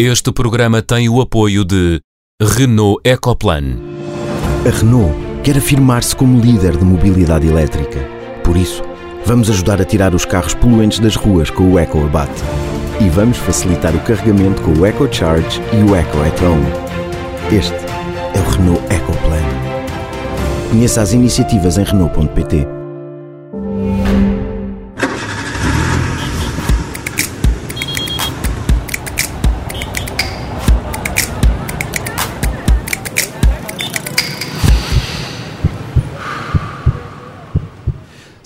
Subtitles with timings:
[0.00, 2.00] Este programa tem o apoio de
[2.40, 3.80] Renault Ecoplan.
[4.64, 7.98] A Renault quer afirmar-se como líder de mobilidade elétrica.
[8.44, 8.80] Por isso,
[9.26, 12.44] vamos ajudar a tirar os carros poluentes das ruas com o EcoAbate.
[13.00, 16.66] E vamos facilitar o carregamento com o EcoCharge e o Eco Home.
[17.52, 19.42] Este é o Renault Ecoplan.
[20.70, 22.77] Conheça as iniciativas em Renault.pt.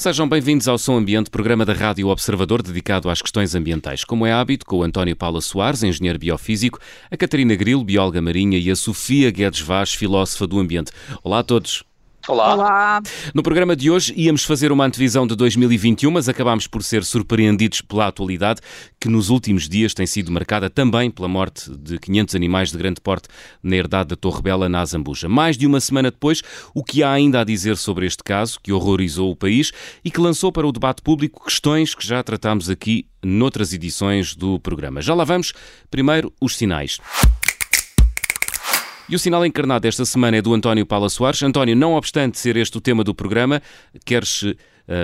[0.03, 4.03] Sejam bem-vindos ao Som Ambiente, programa da Rádio Observador dedicado às questões ambientais.
[4.03, 8.59] Como é hábito, com o António Paula Soares, engenheiro biofísico, a Catarina Grilo, bióloga marinha
[8.59, 10.91] e a Sofia Guedes Vaz, filósofa do ambiente.
[11.23, 11.85] Olá a todos.
[12.29, 12.55] Olá.
[12.55, 13.03] Olá.
[13.35, 17.81] No programa de hoje íamos fazer uma antevisão de 2021, mas acabámos por ser surpreendidos
[17.81, 18.61] pela atualidade,
[19.01, 23.01] que nos últimos dias tem sido marcada também pela morte de 500 animais de grande
[23.01, 23.29] porte
[23.61, 25.29] na herdade da Torre Bela, na Azambuja.
[25.29, 28.73] Mais de uma semana depois, o que há ainda a dizer sobre este caso, que
[28.73, 29.73] horrorizou o país
[30.05, 34.61] e que lançou para o debate público questões que já tratámos aqui noutras edições do
[34.61, 35.03] programa.
[35.03, 35.53] Já lá vamos.
[35.91, 36.99] Primeiro, os sinais.
[39.09, 41.43] E o sinal encarnado esta semana é do António Paula Soares.
[41.43, 43.61] António, não obstante ser este o tema do programa,
[44.05, 44.55] queres uh,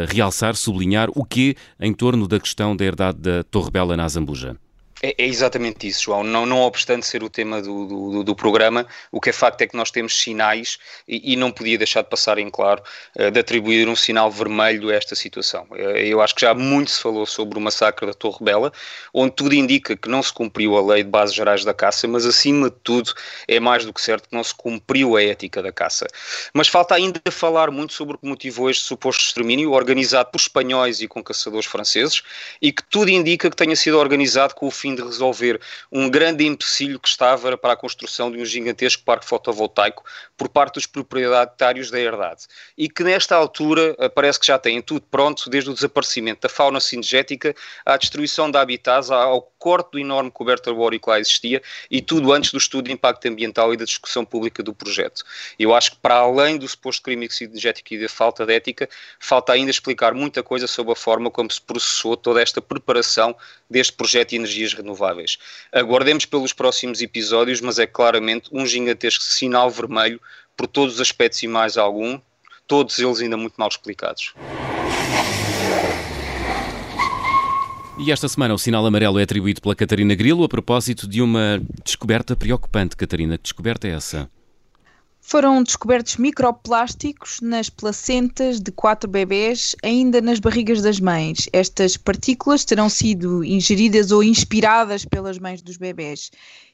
[0.08, 4.56] realçar, sublinhar o que em torno da questão da herdade da Torre Bela na Azambuja?
[5.02, 6.24] É, é, exatamente isso, João.
[6.24, 9.66] Não, não obstante ser o tema do, do, do, programa, o que é facto é
[9.66, 12.82] que nós temos sinais e, e não podia deixar de passar em claro
[13.16, 15.66] uh, de atribuir um sinal vermelho a esta situação.
[15.70, 18.72] Uh, eu acho que já muito se falou sobre o massacre da Torre Bela,
[19.14, 22.26] onde tudo indica que não se cumpriu a lei de bases gerais da caça, mas
[22.26, 23.12] acima de tudo
[23.46, 26.06] é mais do que certo que não se cumpriu a ética da caça.
[26.52, 31.00] Mas falta ainda falar muito sobre o que motivou este suposto extermínio, organizado por espanhóis
[31.00, 32.22] e com caçadores franceses,
[32.60, 35.60] e que tudo indica que tenha sido organizado com o fim fim de resolver
[35.92, 40.02] um grande empecilho que estava para a construção de um gigantesco parque fotovoltaico
[40.36, 42.46] por parte dos proprietários da herdade.
[42.76, 46.48] E que nesta altura eh, parece que já têm tudo pronto, desde o desaparecimento da
[46.48, 47.54] fauna cinegética
[47.84, 52.32] à destruição de habitats, ao corte do enorme coberto arbóreo que lá existia e tudo
[52.32, 55.24] antes do estudo de impacto ambiental e da discussão pública do projeto.
[55.58, 59.52] Eu acho que para além do suposto crime cinegético e da falta de ética, falta
[59.52, 63.34] ainda explicar muita coisa sobre a forma como se processou toda esta preparação
[63.70, 65.38] deste projeto de energias renováveis.
[65.72, 70.20] Aguardemos pelos próximos episódios, mas é claramente um gigantesco sinal vermelho
[70.56, 72.20] por todos os aspectos e mais algum,
[72.66, 74.34] todos eles ainda muito mal explicados.
[77.98, 81.60] E esta semana o sinal amarelo é atribuído pela Catarina Grilo a propósito de uma
[81.84, 82.96] descoberta preocupante.
[82.96, 84.30] Catarina, que descoberta é essa?
[85.30, 91.50] Foram descobertos microplásticos nas placentas de quatro bebés, ainda nas barrigas das mães.
[91.52, 96.30] Estas partículas terão sido ingeridas ou inspiradas pelas mães dos bebés.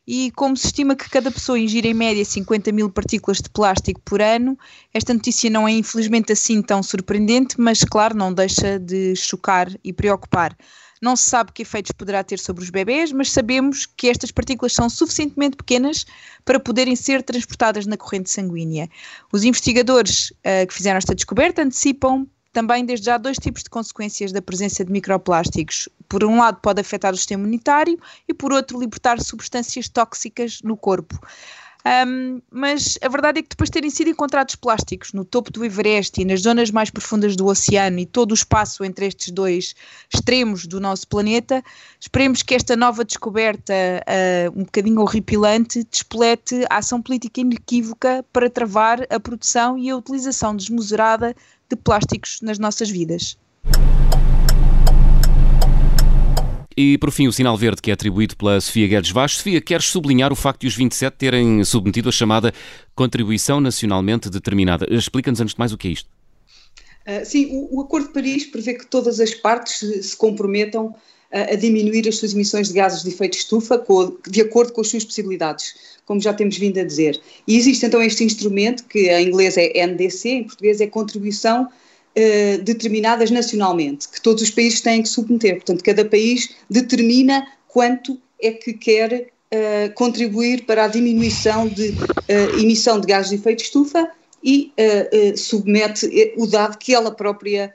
[0.06, 4.00] E como se estima que cada pessoa ingira em média 50 mil partículas de plástico
[4.04, 4.56] por ano,
[4.92, 9.92] esta notícia não é infelizmente assim tão surpreendente, mas claro, não deixa de chocar e
[9.92, 10.56] preocupar.
[11.00, 14.72] Não se sabe que efeitos poderá ter sobre os bebés, mas sabemos que estas partículas
[14.72, 16.06] são suficientemente pequenas
[16.44, 18.88] para poderem ser transportadas na corrente sanguínea.
[19.32, 24.30] Os investigadores uh, que fizeram esta descoberta antecipam também desde já dois tipos de consequências
[24.30, 25.88] da presença de microplásticos.
[26.08, 30.76] Por um lado, pode afetar o sistema imunitário e, por outro, libertar substâncias tóxicas no
[30.76, 31.18] corpo.
[31.86, 35.62] Um, mas a verdade é que depois de terem sido encontrados plásticos no topo do
[35.62, 39.74] Everest e nas zonas mais profundas do oceano e todo o espaço entre estes dois
[40.12, 41.62] extremos do nosso planeta,
[42.00, 48.48] esperemos que esta nova descoberta, uh, um bocadinho horripilante, despolete a ação política inequívoca para
[48.48, 51.36] travar a produção e a utilização desmesurada
[51.68, 53.36] de plásticos nas nossas vidas.
[56.76, 59.32] E por fim, o sinal verde que é atribuído pela Sofia Guedes Vaz.
[59.32, 62.52] Sofia, queres sublinhar o facto de os 27 terem submetido a chamada
[62.94, 64.86] contribuição nacionalmente determinada?
[64.90, 66.08] Explica-nos antes de mais o que é isto.
[67.06, 70.86] Uh, sim, o, o, Acordo de Paris prevê que todas as partes se, se comprometam
[70.86, 74.72] uh, a diminuir as suas emissões de gases de efeito de estufa com, de acordo
[74.72, 75.74] com as suas possibilidades,
[76.06, 77.20] como já temos vindo a dizer.
[77.46, 81.68] E existe então este instrumento, que em inglês é NDC, em português é Contribuição
[82.16, 85.56] uh, determinadas nacionalmente, que todos os países têm que submeter.
[85.56, 92.60] Portanto, cada país determina quanto é que quer uh, contribuir para a diminuição de uh,
[92.60, 94.10] emissão de gases de efeito de estufa
[94.42, 94.70] e
[95.38, 97.72] submete o dado que ela própria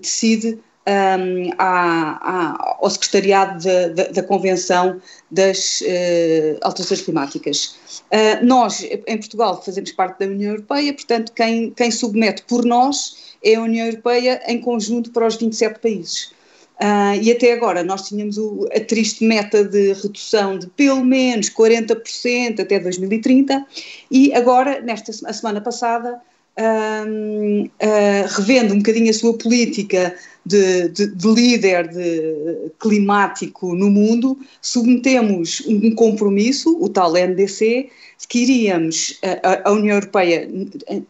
[0.00, 3.64] decide um, à, à, ao secretariado
[4.12, 5.00] da Convenção
[5.30, 7.76] das uh, Alterações Climáticas.
[8.10, 13.21] Uh, nós, em Portugal, fazemos parte da União Europeia, portanto, quem, quem submete por nós
[13.42, 16.32] é a União Europeia em conjunto para os 27 países.
[16.80, 21.48] Uh, e até agora nós tínhamos o, a triste meta de redução de pelo menos
[21.48, 23.64] 40% até 2030
[24.10, 26.20] e agora, nesta a semana passada,
[26.58, 27.70] uh,
[28.36, 35.62] revendo um bocadinho a sua política de, de, de, líder de, climático no mundo, submetemos
[35.66, 37.88] um compromisso, o tal NDC,
[38.28, 40.48] que iríamos, a, a União Europeia,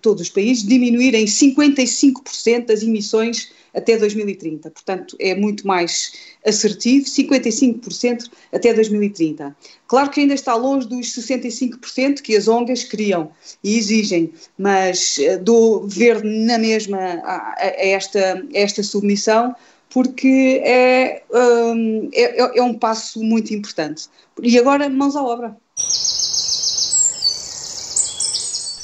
[0.00, 4.70] todos os países, diminuir em 55% as emissões até 2030.
[4.70, 6.12] Portanto, é muito mais
[6.44, 9.56] assertivo, 55% até 2030.
[9.86, 13.30] Claro que ainda está longe dos 65% que as ONGs queriam
[13.62, 19.54] e exigem, mas eh, dou verde na mesma a, a esta, a esta submissão
[19.92, 24.08] porque é, um, é, é um passo muito importante.
[24.42, 25.54] E agora, mãos à obra.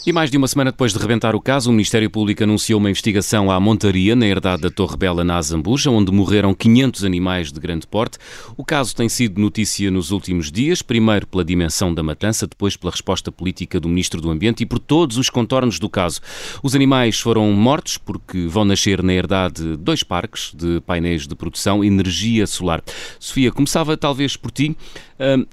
[0.08, 2.88] E mais de uma semana depois de rebentar o caso, o Ministério Público anunciou uma
[2.88, 7.60] investigação à montaria na herdade da Torre Bela na Azambuja, onde morreram 500 animais de
[7.60, 8.16] grande porte.
[8.56, 12.90] O caso tem sido notícia nos últimos dias, primeiro pela dimensão da matança, depois pela
[12.90, 16.22] resposta política do Ministro do Ambiente e por todos os contornos do caso.
[16.62, 21.84] Os animais foram mortos porque vão nascer na herdade dois parques de painéis de produção
[21.84, 22.82] energia solar.
[23.20, 24.74] Sofia, começava talvez por ti.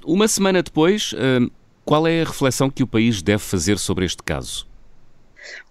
[0.02, 1.14] Uma semana depois,
[1.86, 4.66] qual é a reflexão que o país deve fazer sobre este caso?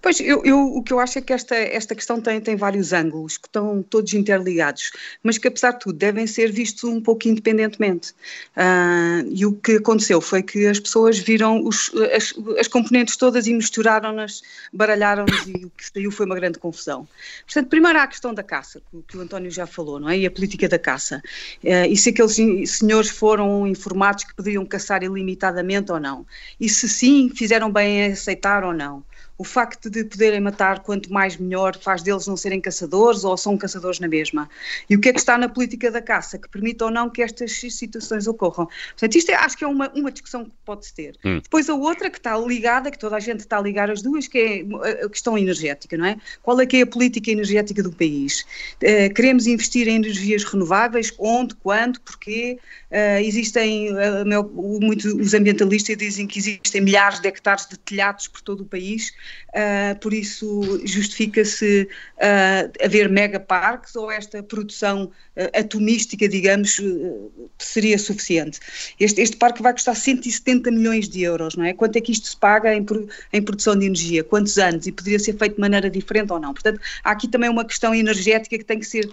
[0.05, 2.93] Pois, eu, eu, o que eu acho é que esta, esta questão tem, tem vários
[2.93, 4.91] ângulos, que estão todos interligados,
[5.23, 8.11] mas que, apesar de tudo, devem ser vistos um pouco independentemente.
[8.55, 13.47] Uh, e o que aconteceu foi que as pessoas viram os, as, as componentes todas
[13.47, 17.07] e misturaram-nas, baralharam-nas e o que saiu foi uma grande confusão.
[17.43, 20.19] Portanto, primeiro há a questão da caça, que, que o António já falou, não é?
[20.19, 21.19] E a política da caça.
[21.63, 22.35] Uh, e se aqueles
[22.69, 26.27] senhores foram informados que podiam caçar ilimitadamente ou não.
[26.59, 29.03] E se sim, fizeram bem em aceitar ou não
[29.37, 33.57] o facto de poderem matar quanto mais melhor faz deles não serem caçadores ou são
[33.57, 34.49] caçadores na mesma.
[34.89, 37.21] E o que é que está na política da caça que permite ou não que
[37.21, 38.67] estas situações ocorram?
[38.91, 41.15] Portanto, isto é, acho que é uma, uma discussão que pode-se ter.
[41.23, 41.39] Hum.
[41.41, 44.27] Depois a outra que está ligada, que toda a gente está a ligar as duas,
[44.27, 46.17] que é a questão energética, não é?
[46.41, 48.45] Qual é que é a política energética do país?
[48.81, 51.13] Uh, queremos investir em energias renováveis?
[51.19, 51.55] Onde?
[51.55, 51.99] Quando?
[52.01, 52.57] Porquê?
[52.91, 58.27] Uh, existem, uh, meu, muito, os ambientalistas dizem que existem milhares de hectares de telhados
[58.27, 59.09] por todo o país
[59.49, 61.87] uh, por isso justifica-se
[62.17, 66.81] uh, haver megaparques ou esta produção uh, atomística, digamos,
[67.59, 68.59] seria suficiente.
[68.99, 71.73] Este, este parque vai custar 170 milhões de euros, não é?
[71.73, 72.85] Quanto é que isto se paga em,
[73.33, 74.23] em produção de energia?
[74.23, 74.87] Quantos anos?
[74.87, 76.53] E poderia ser feito de maneira diferente ou não?
[76.53, 79.09] Portanto, há aqui também uma questão energética que tem que ser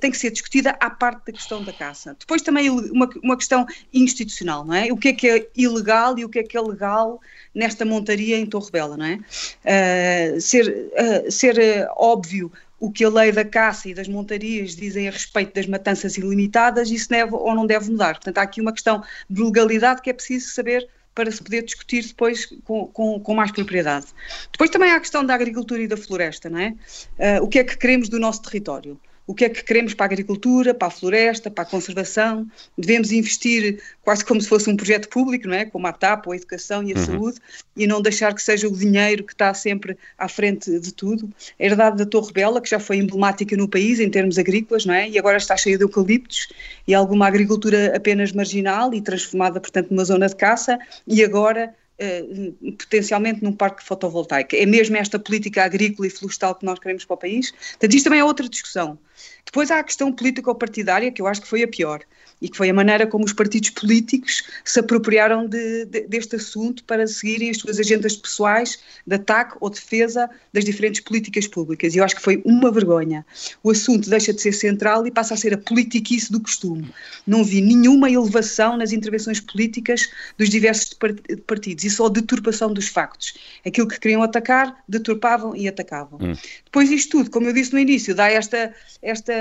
[0.00, 2.16] tem que ser discutida à parte da questão da caça.
[2.18, 4.92] Depois também uma, uma questão institucional, não é?
[4.92, 7.20] O que é que é ilegal e o que é que é legal
[7.54, 9.18] nesta montaria em Torre Bela, não é?
[10.36, 11.56] Uh, ser uh, ser
[11.96, 16.16] óbvio o que a lei da caça e das montarias dizem a respeito das matanças
[16.16, 18.14] ilimitadas, isso deve ou não deve mudar.
[18.14, 22.04] Portanto, há aqui uma questão de legalidade que é preciso saber para se poder discutir
[22.04, 24.06] depois com, com, com, mais propriedade.
[24.52, 26.74] Depois também há a questão da agricultura e da floresta, não é?
[27.18, 29.00] Uh, o que é que queremos do nosso território?
[29.26, 32.46] O que é que queremos para a agricultura, para a floresta, para a conservação.
[32.78, 35.64] Devemos investir quase como se fosse um projeto público, não é?
[35.64, 37.06] Como a TAP, a educação e a uhum.
[37.06, 37.38] saúde,
[37.76, 41.28] e não deixar que seja o dinheiro que está sempre à frente de tudo.
[41.58, 44.94] A herdade da Torre Bela, que já foi emblemática no país em termos agrícolas, não
[44.94, 45.08] é?
[45.08, 46.48] E agora está cheia de eucaliptos
[46.86, 52.72] e alguma agricultura apenas marginal e transformada, portanto, numa zona de caça, e agora Uh,
[52.72, 54.54] potencialmente num parque fotovoltaico.
[54.54, 57.52] É mesmo esta política agrícola e florestal que nós queremos para o país?
[57.52, 58.98] Portanto, isto também é outra discussão.
[59.46, 62.02] Depois há a questão político-partidária, que eu acho que foi a pior
[62.40, 66.84] e que foi a maneira como os partidos políticos se apropriaram de, de, deste assunto
[66.84, 71.94] para seguirem as suas agendas pessoais de ataque ou defesa das diferentes políticas públicas.
[71.94, 73.24] E eu acho que foi uma vergonha.
[73.62, 76.90] O assunto deixa de ser central e passa a ser a politiquice do costume.
[77.26, 80.96] Não vi nenhuma elevação nas intervenções políticas dos diversos
[81.46, 83.34] partidos e só deturpação dos factos.
[83.64, 86.18] Aquilo que queriam atacar, deturpavam e atacavam.
[86.20, 86.34] Hum.
[86.64, 89.32] Depois isto tudo, como eu disse no início, dá esta, esta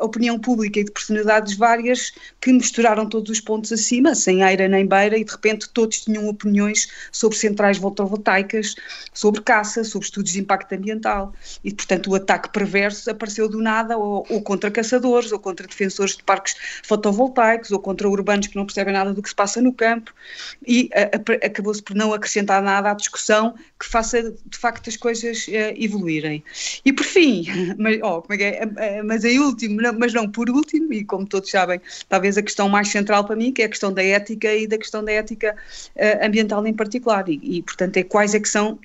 [0.00, 4.84] opinião pública e de personalidades várias que misturaram todos os pontos acima, sem eira nem
[4.84, 8.74] beira, e de repente todos tinham opiniões sobre centrais fotovoltaicas,
[9.14, 11.32] sobre caça, sobre estudos de impacto ambiental.
[11.62, 16.16] E, portanto, o ataque perverso apareceu do nada, ou, ou contra caçadores, ou contra defensores
[16.16, 19.72] de parques fotovoltaicos, ou contra urbanos que não percebem nada do que se passa no
[19.72, 20.12] campo,
[20.66, 20.90] e
[21.44, 26.42] acabou-se por não acrescentar nada à discussão que faça, de facto, as coisas uh, evoluírem.
[26.84, 27.46] E, por fim,
[27.78, 29.02] mas, oh, como é que é?
[29.04, 32.68] mas em último, mas não por último, e como todos sabem, talvez talvez a questão
[32.68, 35.54] mais central para mim, que é a questão da ética e da questão da ética
[35.96, 37.28] uh, ambiental em particular.
[37.28, 38.78] E, e, portanto, é quais é que são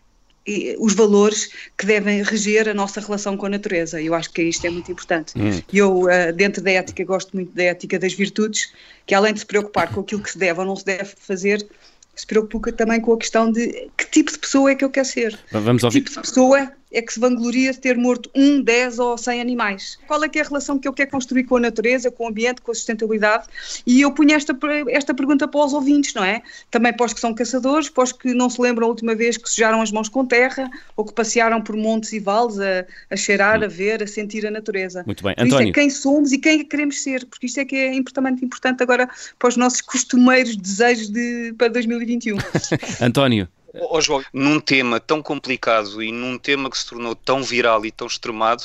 [0.80, 4.02] os valores que devem reger a nossa relação com a natureza.
[4.02, 5.34] Eu acho que isto é muito importante.
[5.38, 5.62] Hum.
[5.74, 8.72] Eu, uh, dentro da ética, gosto muito da ética das virtudes,
[9.06, 11.68] que além de se preocupar com aquilo que se deve ou não se deve fazer,
[12.16, 15.06] se preocupa também com a questão de que tipo de pessoa é que eu quero
[15.06, 15.38] ser.
[15.52, 16.00] Vamos ouvir.
[16.00, 19.40] Que tipo de pessoa é que se vangloria de ter morto um, dez ou cem
[19.40, 20.00] animais?
[20.08, 22.28] Qual é que é a relação que eu quero construir com a natureza, com o
[22.30, 23.46] ambiente, com a sustentabilidade?
[23.86, 24.58] E eu punho esta,
[24.90, 26.42] esta pergunta para os ouvintes, não é?
[26.72, 29.38] Também para os que são caçadores, para os que não se lembram a última vez
[29.38, 33.16] que sujaram as mãos com terra ou que passearam por montes e vales a, a
[33.16, 33.66] cheirar, hum.
[33.66, 35.04] a ver, a sentir a natureza.
[35.06, 35.36] Muito bem.
[35.38, 35.68] António.
[35.68, 38.82] Isto é quem somos e quem queremos ser, porque isto é que é importante, importante
[38.82, 42.38] agora para os nossos costumeiros desejos de, para 2021.
[43.00, 43.48] António.
[43.80, 47.92] Oh, João, num tema tão complicado e num tema que se tornou tão viral e
[47.92, 48.64] tão extremado,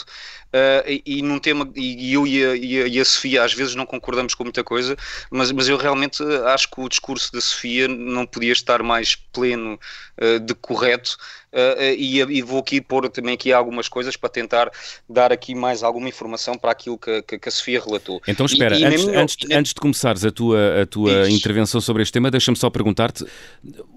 [0.53, 3.55] Uh, e, e, num tema, e eu e a, e, a, e a, Sofia às
[3.55, 4.95] vezes não concordamos com muita coisa,
[5.31, 9.81] mas, mas eu realmente acho que o discurso da Sofia não podia estar mais pleno
[10.21, 11.17] uh, de correto.
[11.53, 14.71] Uh, e, e, vou aqui pôr também aqui algumas coisas para tentar
[15.09, 18.21] dar aqui mais alguma informação para aquilo que, que, que a Sofia relatou.
[18.29, 22.13] Então espera, antes, minha, antes, antes, de começares a tua, a tua intervenção sobre este
[22.13, 23.25] tema, deixa-me só perguntar-te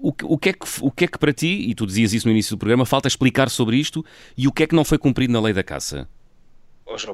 [0.02, 2.26] o, o, que é que, o que é que para ti, e tu dizias isso
[2.26, 4.04] no início do programa, falta explicar sobre isto
[4.36, 6.06] e o que é que não foi cumprido na lei da caça?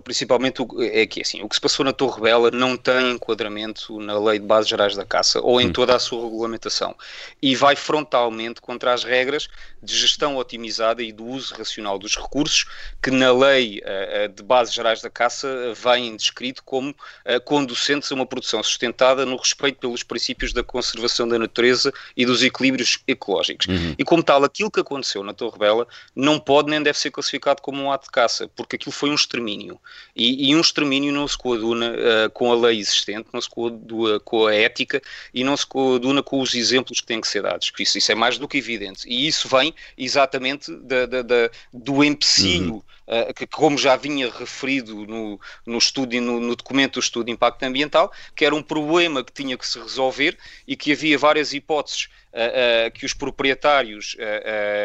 [0.04, 4.18] Principalmente é que assim, o que se passou na Torre Bela não tem enquadramento na
[4.18, 5.72] Lei de Bases Gerais da Caça ou em hum.
[5.72, 6.94] toda a sua regulamentação
[7.40, 9.48] e vai frontalmente contra as regras
[9.82, 12.66] de gestão otimizada e do uso racional dos recursos
[13.02, 18.14] que na Lei uh, de Bases Gerais da Caça vêm descrito como uh, conducentes a
[18.14, 23.66] uma produção sustentada no respeito pelos princípios da conservação da natureza e dos equilíbrios ecológicos.
[23.66, 23.94] Uhum.
[23.98, 27.62] E como tal, aquilo que aconteceu na Torre Bela não pode nem deve ser classificado
[27.62, 29.80] como um ato de caça, porque aquilo foi um extermínio extermínio.
[30.14, 34.20] E, e um extermínio não se coaduna uh, com a lei existente, não se coaduna
[34.20, 35.00] com a ética
[35.32, 37.72] e não se coaduna com os exemplos que têm que ser dados.
[37.78, 39.08] Isso, isso é mais do que evidente.
[39.08, 42.74] E isso vem exatamente da, da, da do empecilho.
[42.74, 42.82] Uhum.
[43.04, 47.32] Uh, que, como já vinha referido no, no, estudo, no, no, documento do estudo de
[47.32, 50.38] impacto ambiental, que era um problema que tinha que se resolver
[50.68, 54.16] e que havia várias hipóteses uh, uh, que os proprietários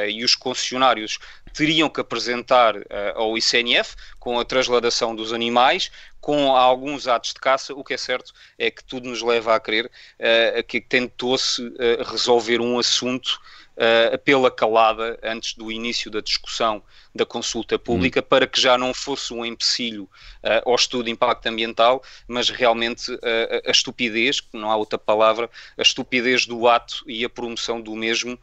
[0.09, 1.19] e os concessionários
[1.53, 2.75] teriam que apresentar
[3.15, 7.97] ao ICNF com a transladação dos animais, com alguns atos de caça, o que é
[7.97, 9.89] certo é que tudo nos leva a crer
[10.67, 11.61] que tentou-se
[12.09, 13.39] resolver um assunto
[13.77, 16.81] uh, pela calada antes do início da discussão
[17.13, 18.23] da consulta pública, hum.
[18.23, 23.11] para que já não fosse um empecilho uh, ao estudo de impacto ambiental, mas realmente
[23.11, 23.19] uh,
[23.65, 27.95] a estupidez, que não há outra palavra, a estupidez do ato e a promoção do
[27.95, 28.37] mesmo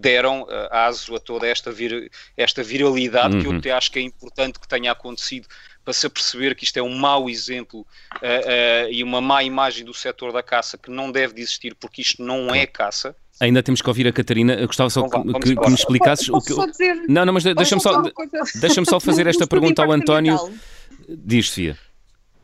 [0.00, 3.60] deram aso a toda esta, vir, esta viralidade uhum.
[3.60, 3.78] que eu uhum.
[3.78, 5.48] acho que é importante que tenha acontecido
[5.84, 9.84] para se perceber que isto é um mau exemplo uh, uh, e uma má imagem
[9.84, 13.16] do setor da caça que não deve de existir porque isto não é caça.
[13.42, 14.54] Ainda temos que ouvir a Catarina.
[14.54, 16.54] Eu gostava só então, que, que, me explicasses o que.
[16.70, 18.00] Dizer, não, não, mas deixa-me só,
[18.54, 20.38] deixa só fazer esta pergunta ao António.
[21.08, 21.76] Diz, Sofia.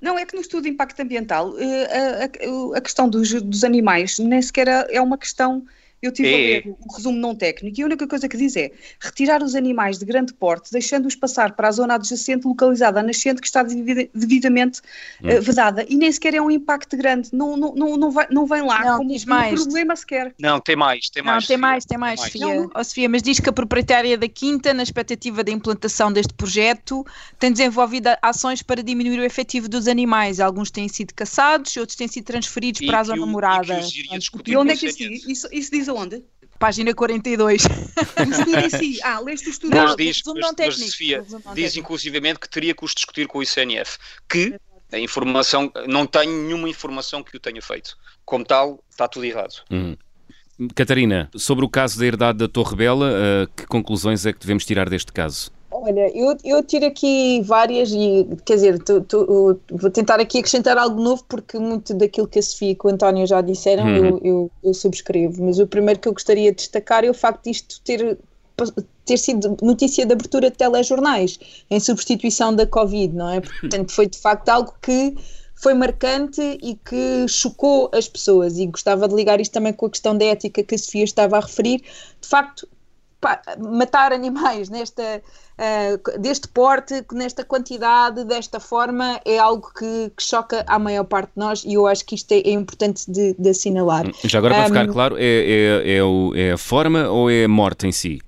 [0.01, 3.63] Não, é que no estudo de impacto ambiental eh, a, a, a questão dos, dos
[3.63, 5.65] animais nem sequer é, é uma questão
[6.01, 6.33] eu tive é.
[6.33, 9.55] a ler o resumo não técnico e a única coisa que diz é retirar os
[9.55, 13.63] animais de grande porte, deixando-os passar para a zona adjacente localizada à nascente que está
[13.63, 14.81] devidamente
[15.23, 15.29] hum.
[15.29, 15.85] uh, vedada.
[15.89, 18.85] E nem sequer é um impacto grande, não, não, não, não, vai, não vem lá
[18.85, 19.61] não, como diz mais.
[19.61, 20.35] um problema sequer.
[20.39, 21.43] Não, tem mais, tem mais.
[21.43, 22.53] Não, tem mais, tem mais, tem mais.
[22.53, 22.71] Sofia.
[22.75, 23.09] Oh, Sofia.
[23.09, 27.05] Mas diz que a proprietária da Quinta, na expectativa da implantação deste projeto,
[27.39, 30.39] tem desenvolvido ações para diminuir o efetivo dos animais.
[30.39, 33.81] Alguns têm sido caçados, outros têm sido transferidos e para a zona morada.
[33.81, 36.23] E, e onde é que isso, isso, isso diz aonde?
[36.59, 37.63] Página 42.
[37.65, 38.99] o estudo em si.
[39.03, 39.77] Ah, leste o estudo.
[39.77, 43.43] Não, diz, mas, não mas, Sofia, diz inclusivamente que teria que os discutir com o
[43.43, 43.99] ICNF.
[44.29, 44.59] Que
[44.91, 47.97] a informação, não tenho nenhuma informação que o tenha feito.
[48.25, 49.63] Como tal, está tudo errado.
[49.71, 49.97] Hum.
[50.75, 54.65] Catarina, sobre o caso da herdade da Torre Bela, uh, que conclusões é que devemos
[54.65, 55.53] tirar deste caso?
[55.81, 60.77] Olha, eu, eu tiro aqui várias e, quer dizer, tu, tu, vou tentar aqui acrescentar
[60.77, 63.97] algo novo porque muito daquilo que a Sofia e o António já disseram uhum.
[63.97, 67.45] eu, eu, eu, subscrevo, mas o primeiro que eu gostaria de destacar é o facto
[67.45, 68.19] de isto ter,
[69.05, 71.39] ter sido notícia de abertura de telejornais
[71.71, 73.41] em substituição da Covid, não é?
[73.41, 75.15] Portanto, foi de facto algo que
[75.55, 79.91] foi marcante e que chocou as pessoas e gostava de ligar isto também com a
[79.91, 81.83] questão da ética que a Sofia estava a referir.
[82.21, 82.69] De facto,
[83.21, 85.23] pá, matar animais nesta
[85.59, 91.29] uh, deste porte, nesta quantidade, desta forma, é algo que, que, choca a maior parte
[91.29, 94.07] de nós e eu acho que isto é, é importante de, de, assinalar.
[94.25, 97.45] Já agora, para um, ficar claro, é, é, é, o, é a forma ou é
[97.45, 98.21] a morte em si?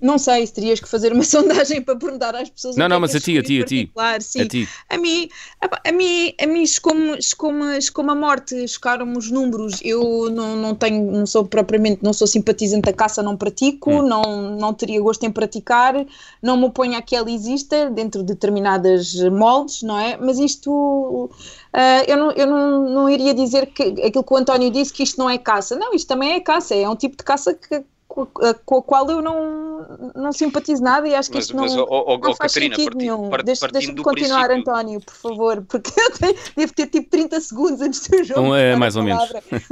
[0.00, 2.76] Não sei se terias que fazer uma sondagem para perguntar às pessoas.
[2.76, 3.92] Não, que não, é mas a ti, a ti, a ti.
[4.20, 4.40] Sim.
[4.40, 4.68] A ti.
[4.88, 5.28] A mim,
[5.60, 9.80] a, a mim, a mim chocou-me chocou chocou a morte, chocaram-me os números.
[9.82, 14.02] Eu não, não tenho, não sou propriamente, não sou simpatizante da caça, não pratico, Hum.
[14.02, 15.94] não, não teria gosto em praticar,
[16.42, 20.16] não me oponho a que ela exista dentro de determinadas moldes, não é?
[20.16, 21.30] Mas isto,
[21.72, 25.02] ah, eu, não, eu não, não iria dizer que aquilo que o António disse, que
[25.02, 25.76] isto não é caça.
[25.76, 27.84] Não, isto também é caça, é um tipo de caça que
[28.26, 31.56] com a, com a qual eu não, não simpatizo nada e acho que Mas, isto
[31.56, 33.30] mas não, ó, ó, não ó, faz Catarina, sentido parti- nenhum.
[33.30, 36.86] part- Deixa- partindo Deixa-me do continuar, princípio- António, por favor, porque eu tenho, devo ter
[36.88, 39.28] tipo 30 segundos antes do jogo Um, é, mais ou menos.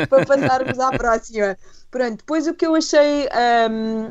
[0.09, 1.59] para passarmos à próxima.
[1.91, 3.29] Pronto, depois o que eu achei,
[3.71, 4.11] hum,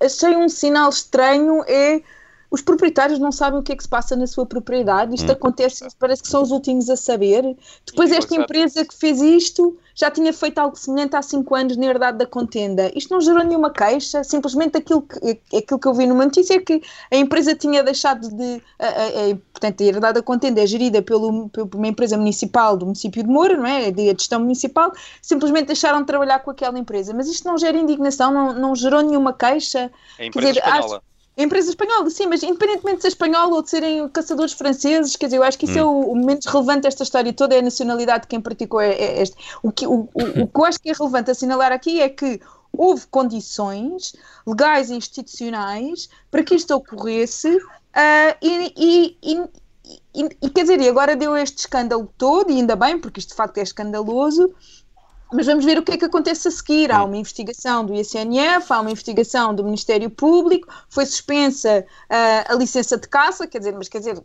[0.00, 2.00] achei um sinal estranho é
[2.50, 5.14] os proprietários não sabem o que é que se passa na sua propriedade.
[5.14, 5.32] Isto Hum.
[5.32, 7.56] acontece, parece que são os últimos a saber.
[7.86, 11.86] Depois, esta empresa que fez isto já tinha feito algo semelhante há cinco anos na
[11.86, 12.90] herdade da contenda.
[12.96, 16.60] Isto não gerou nenhuma queixa, simplesmente aquilo que, aquilo que eu vi numa notícia é
[16.60, 18.62] que a empresa tinha deixado de.
[18.78, 18.88] A, a,
[19.32, 23.22] a, portanto, a herdade da contenda é gerida pelo, por uma empresa municipal do município
[23.22, 23.90] de Moura, não é?
[23.90, 27.12] De gestão municipal, simplesmente deixaram de trabalhar com aquela empresa.
[27.12, 29.90] Mas isto não gera indignação, não, não gerou nenhuma queixa.
[30.18, 31.02] A empresa dizer, acho- espanhola.
[31.17, 35.26] A empresa espanhola, sim, mas independentemente de ser espanhola ou de serem caçadores franceses, quer
[35.26, 37.62] dizer, eu acho que isso é o, o menos relevante desta história toda, é a
[37.62, 39.36] nacionalidade de quem praticou é- é este.
[39.62, 42.40] O que, o, o, o que eu acho que é relevante assinalar aqui é que
[42.72, 44.12] houve condições
[44.46, 47.56] legais e institucionais para que isto ocorresse
[47.94, 49.48] ah, e, e- e-
[50.14, 53.30] e- e, quer dizer, e agora deu este escândalo todo, e ainda bem, porque isto
[53.30, 54.52] de facto é escandaloso,
[55.32, 56.90] mas vamos ver o que é que acontece a seguir.
[56.92, 62.54] Há uma investigação do ICNF, há uma investigação do Ministério Público, foi suspensa ah, a
[62.54, 64.22] licença de caça, quer dizer, mas quer dizer,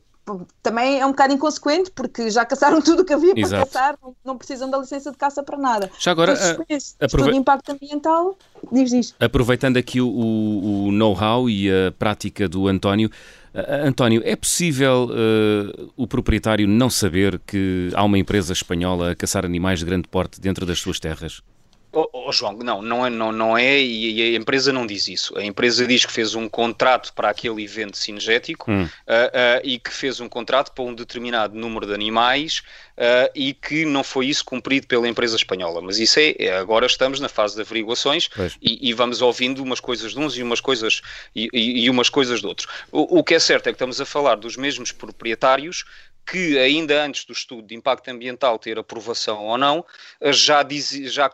[0.61, 3.69] também é um bocado inconsequente, porque já caçaram tudo o que havia Exato.
[3.69, 5.91] para caçar, não, não precisam da licença de caça para nada.
[5.99, 6.95] Já agora, a- suspenso.
[7.01, 8.37] aprove- de impacto ambiental,
[8.71, 9.15] diz, diz.
[9.19, 15.85] Aproveitando aqui o, o- know-how e a prática do António, Ah, António, é possível eh,
[15.95, 20.41] o proprietário não saber que há uma empresa espanhola a caçar animais de grande porte
[20.41, 21.41] dentro das suas terras?
[21.95, 25.37] Oh, oh, João, não, não é, não, não é e, a empresa não diz isso.
[25.37, 28.89] A empresa diz que fez um contrato para aquele evento cinegético Hum.
[29.07, 32.63] ah, ah, e que fez um contrato para um determinado número de animais
[32.97, 35.81] ah, e que não foi isso cumprido pela empresa espanhola.
[35.83, 38.27] Mas isso é, é- agora estamos na fase de averiguações
[38.59, 41.01] e, e vamos ouvindo umas coisas de uns e umas coisas,
[41.35, 42.67] e, e- e umas coisas de outros.
[42.91, 45.85] O, o que é certo é que estamos a falar dos mesmos proprietários
[46.25, 49.85] que ainda antes do estudo de impacto ambiental ter aprovação ou não,
[50.31, 51.29] já, diz, já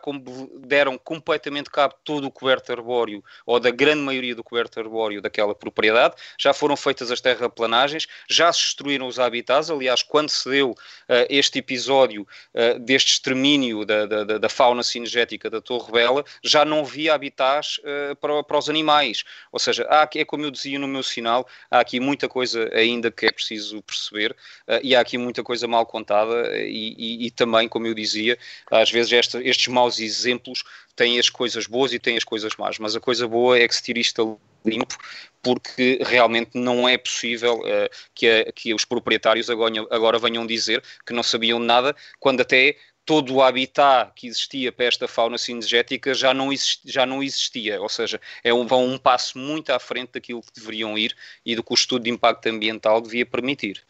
[0.66, 5.54] deram completamente cabo todo o coberto arbóreo, ou da grande maioria do coberto arbóreo daquela
[5.54, 10.74] propriedade, já foram feitas as terraplanagens, já se destruíram os habitats, aliás, quando se deu
[11.08, 16.64] eh, este episódio eh, deste extermínio da, da, da- fauna cinegética da Torre Bela, já
[16.64, 20.78] não havia habitats eh, para, para os animais, ou seja, há, é como eu dizia
[20.78, 25.00] no meu sinal, há aqui muita coisa ainda que é preciso perceber, eh, e há
[25.00, 28.38] aqui muita coisa mal contada e, e- e também, como eu dizia,
[28.70, 30.62] às vezes estes maus exemplos
[30.96, 33.74] têm as coisas boas e têm as coisas más, mas a coisa boa é que
[33.74, 34.96] se tire isto limpo,
[35.42, 40.82] porque realmente não é possível eh, que, a- que os proprietários agora, agora venham dizer
[41.06, 46.12] que não sabiam nada, quando até todo o habitat que existia para esta fauna cinegética
[46.14, 49.78] já não, exist- já não existia, ou seja, é um, vão um passo muito à
[49.80, 53.82] frente daquilo que deveriam ir e do que o estudo de impacto ambiental devia permitir.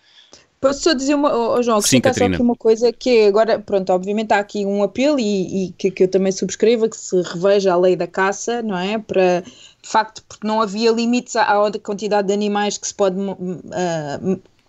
[0.60, 4.32] Posso só dizer uma, oh, João, Sim, só aqui uma coisa que agora, pronto, obviamente
[4.32, 7.76] há aqui um apelo e, e que, que eu também subscreva que se reveja a
[7.76, 8.98] lei da caça, não é?
[8.98, 13.16] Para, de facto, porque não havia limites à, à quantidade de animais que se pode
[13.72, 14.20] ah,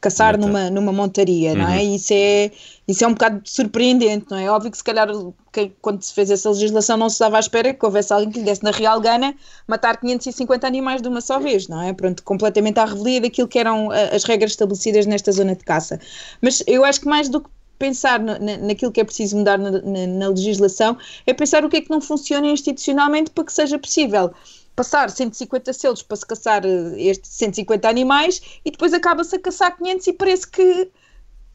[0.02, 1.78] caçar numa, numa montaria, não é?
[1.78, 1.96] Uhum.
[1.96, 2.52] Isso é,
[2.88, 4.50] isso é um bocado surpreendente, não é?
[4.50, 5.08] Óbvio que se calhar
[5.54, 8.40] que, quando se fez essa legislação não se estava à espera que houvesse alguém que
[8.40, 9.36] lhe desse na Real Gana
[9.68, 11.94] matar 550 animais de uma só vez, não é?
[11.94, 16.00] Pronto, completamente à revelia daquilo que eram ah, as regras estabelecidas nesta zona de caça.
[16.42, 19.72] Mas eu acho que mais do que pensar na- naquilo que é preciso mudar na,
[19.72, 23.78] na- na legislação, é pensar o que é que não funciona institucionalmente para que seja
[23.80, 24.32] possível
[24.76, 29.78] passar 150 selos para se caçar eh, estes 150 animais e depois acaba-se a caçar
[29.78, 30.90] 500 e parece que,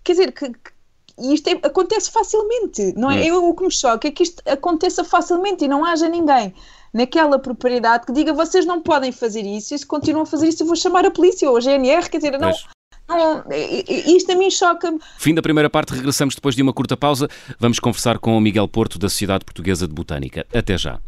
[0.05, 0.52] quer dizer, que,
[1.18, 3.16] e isto é- acontece facilmente, não é?
[3.16, 3.24] Hum.
[3.24, 6.55] Eu, o que me choca é que isto aconteça facilmente e não haja ninguém
[6.92, 10.62] naquela propriedade que diga vocês não podem fazer isso e se continuam a fazer isso
[10.62, 12.64] eu vou chamar a polícia ou a GNR, quer dizer, não, Pois.
[13.09, 13.44] não,
[14.07, 17.29] isto a mim choca-me Fim da primeira parte, regressamos depois de uma curta pausa.
[17.59, 20.46] Vamos conversar com o Miguel Porto, da Sociedade Portuguesa de Botânica.
[20.55, 20.98] Até já.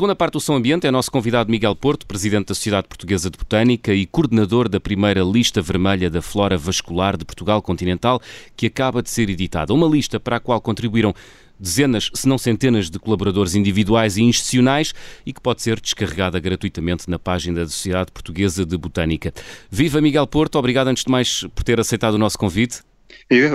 [0.00, 3.36] Segunda parte do Som Ambiente é nosso convidado Miguel Porto, presidente da Sociedade Portuguesa de
[3.36, 8.18] Botânica e coordenador da primeira lista vermelha da flora vascular de Portugal continental,
[8.56, 9.74] que acaba de ser editada.
[9.74, 11.14] Uma lista para a qual contribuíram
[11.58, 14.94] dezenas, se não centenas de colaboradores individuais e institucionais
[15.26, 19.34] e que pode ser descarregada gratuitamente na página da Sociedade Portuguesa de Botânica.
[19.70, 22.80] Viva Miguel Porto, obrigado antes de mais por ter aceitado o nosso convite.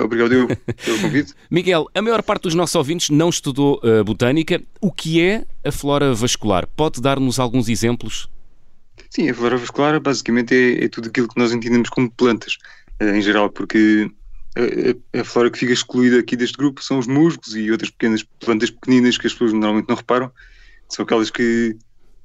[0.02, 1.34] Obrigado eu pelo convite.
[1.50, 4.62] Miguel, a maior parte dos nossos ouvintes não estudou uh, botânica.
[4.80, 6.66] O que é a flora vascular?
[6.66, 8.28] Pode dar-nos alguns exemplos?
[9.10, 12.58] Sim, a flora vascular basicamente é, é tudo aquilo que nós entendemos como plantas,
[13.02, 14.10] uh, em geral, porque
[14.56, 18.22] a, a, flora que fica excluída aqui deste grupo são os musgos e outras pequenas
[18.22, 20.32] plantas pequeninas que as pessoas normalmente não reparam,
[20.88, 21.76] são aquelas que,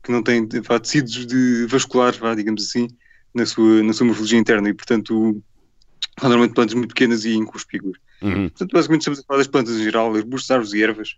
[0.03, 2.87] que não têm vá, tecidos de vasculares, vá, digamos assim,
[3.33, 5.41] na sua, na sua morfologia interna e, portanto,
[6.29, 7.97] normalmente plantas muito pequenas e incuspícuas.
[8.21, 8.49] Uhum.
[8.49, 11.15] Portanto, basicamente estamos a falar das plantas em geral, arbustos, árvores e ervas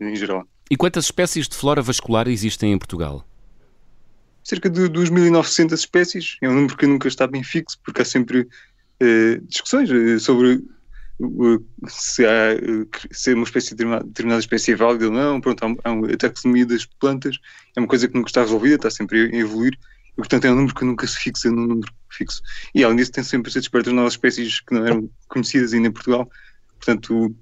[0.00, 0.46] em geral.
[0.70, 3.26] E quantas espécies de flora vascular existem em Portugal?
[4.44, 6.36] Cerca de 2.900 espécies.
[6.42, 10.62] É um número que nunca está bem fixo, porque há sempre uh, discussões uh, sobre
[11.20, 12.56] uh, se, há,
[13.10, 15.40] se é uma espécie determinada, determinada espécie é válida ou não.
[15.40, 17.38] Pronto, há, há a taxonomia das plantas,
[17.76, 19.78] é uma coisa que nunca está resolvida, está sempre a evoluir.
[20.18, 22.42] E, portanto, é um número que nunca se fixa num número fixo.
[22.74, 25.86] E além disso, tem sempre a ser descobertas novas espécies que não eram conhecidas ainda
[25.86, 26.28] em Portugal.
[26.76, 27.34] Portanto,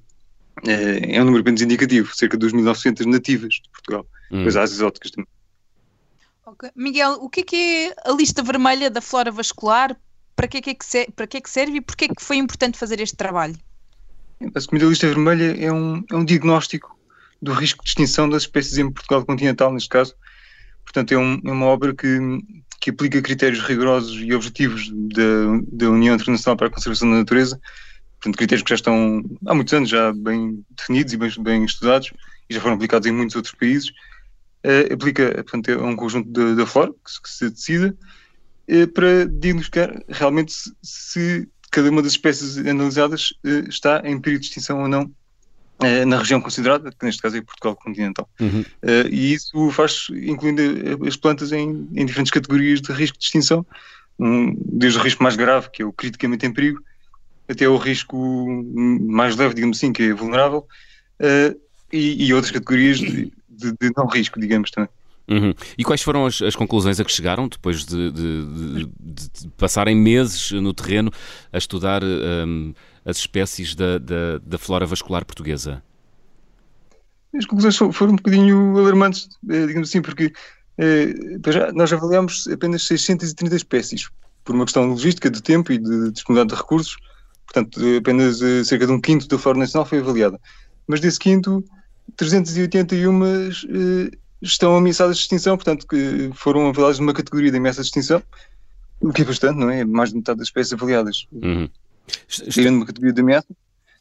[0.66, 4.06] é, é um número apenas indicativo, cerca de 2.900 nativas de Portugal.
[4.30, 4.42] Hum.
[4.42, 5.28] Pois há as exóticas também.
[6.44, 6.70] Okay.
[6.76, 9.96] Miguel, o que é, que é a lista vermelha da flora vascular?
[10.36, 12.36] Para que é que, serve, para que, é que serve e porquê é que foi
[12.36, 13.56] importante fazer este trabalho?
[14.52, 16.94] Basicamente, a lista vermelha é um, é um diagnóstico
[17.40, 20.14] do risco de extinção das espécies em Portugal continental, neste caso.
[20.84, 22.06] Portanto, é, um, é uma obra que,
[22.80, 24.90] que aplica critérios rigorosos e objetivos
[25.72, 27.60] da, União Internacional para a Conservação da Natureza,
[28.18, 32.12] portanto, critérios que já estão há muitos anos já bem definidos e bem, bem estudados
[32.48, 33.90] e já foram aplicados em muitos outros países.
[34.64, 37.96] Uh, aplica portanto, é um conjunto da flora que, que, se decida
[38.68, 44.40] uh, para diagnosticar realmente se, se, cada uma das espécies analisadas uh, está em período
[44.40, 45.12] de extinção ou não
[46.06, 48.28] na região considerada, que neste caso é Portugal continental.
[48.40, 48.60] Uhum.
[48.60, 50.62] Uh, e isso faz, incluindo
[51.06, 53.64] as plantas em, em, diferentes categorias de risco de extinção,
[54.18, 56.80] um, desde o risco mais grave, que é o criticamente em perigo,
[57.48, 58.16] até o risco
[58.74, 60.66] mais leve, digamos assim, que é vulnerável,
[61.20, 61.60] uh,
[61.92, 64.88] e, e, outras categorias de, de, de, não risco, digamos também.
[65.28, 65.54] Uhum.
[65.76, 70.52] E quais foram as, as, conclusões a que chegaram depois de, de, de, passarem meses
[70.52, 71.12] no terreno
[71.52, 72.72] a estudar um,
[73.06, 75.82] as espécies da, da, da, flora vascular portuguesa?
[77.34, 80.32] As conclusões foram um bocadinho alarmantes, eh, digamos assim, porque
[80.78, 81.14] eh,
[81.74, 84.10] nós avaliamos apenas 630 espécies,
[84.44, 86.96] por uma questão logística, de tempo e de disponibilidade de recursos.
[87.46, 90.40] Portanto, apenas eh, cerca de um quinto da flora nacional foi avaliada.
[90.86, 91.64] Mas desse quinto,
[92.16, 94.10] 381 eh,
[94.42, 98.22] estão ameaçadas de extinção, portanto, que foram avaliadas numa categoria de ameaça de extinção,
[99.00, 99.84] o que é bastante, não é?
[99.84, 101.26] Mais de metade das espécies avaliadas.
[101.32, 101.68] Uhum.
[102.28, 103.48] Tirando uma categoria de ameaça,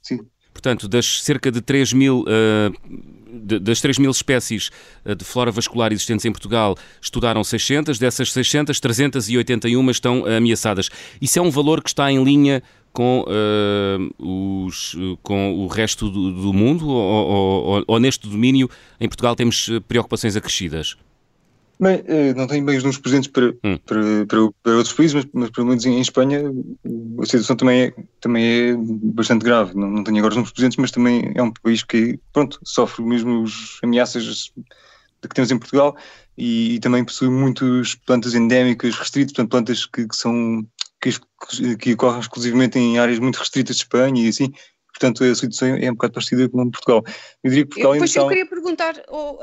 [0.01, 0.19] sim.
[0.55, 4.71] Portanto, das cerca de 3 mil, uh, das 3 mil espécies
[5.03, 10.89] eh, de flora vascular existentes em Portugal, estudaram 600, dessas 600, 381 estão ameaçadas.
[11.21, 12.63] Isso é um valor que está em linha
[12.93, 19.09] com, uh, os, com o resto do, do mundo ou, ou, ou, neste domínio em
[19.09, 20.95] Portugal temos preocupações acrescidas?
[21.79, 23.77] Bem, eh, não tenho bem os números presentes para, hum.
[23.85, 26.41] para, para, para, outros países, mas, mas pelo menos em Espanha
[27.19, 29.75] a situação também é, também é bastante grave.
[29.75, 33.03] Não, não tenho agora os números presentes, mas também é um país que, pronto, sofre
[33.03, 34.51] mesmo as ameaças
[35.21, 35.95] que temos em Portugal
[36.37, 40.65] e, e também possui muitas plantas endémicas restritas, portanto, plantas que, que são
[41.01, 44.51] que, que ocorrem exclusivamente em áreas muito restritas de Espanha e assim,
[44.97, 47.03] portanto a situação é um bocado parecida com Portugal.
[47.43, 49.39] Eu diria que Portugal eu, Pois eu queria perguntar, oh, uh,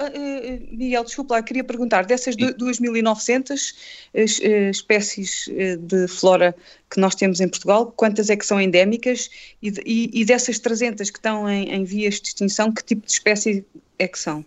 [0.71, 3.75] Miguel, desculpa lá, queria perguntar, dessas 2.900
[4.15, 6.55] uh, espécies de flora
[6.91, 9.31] que nós temos em Portugal, quantas é que são endémicas
[9.63, 13.13] e, e, e dessas 300 que estão em, em vias de extinção, que tipo de
[13.13, 13.65] espécie
[13.99, 14.45] é que são?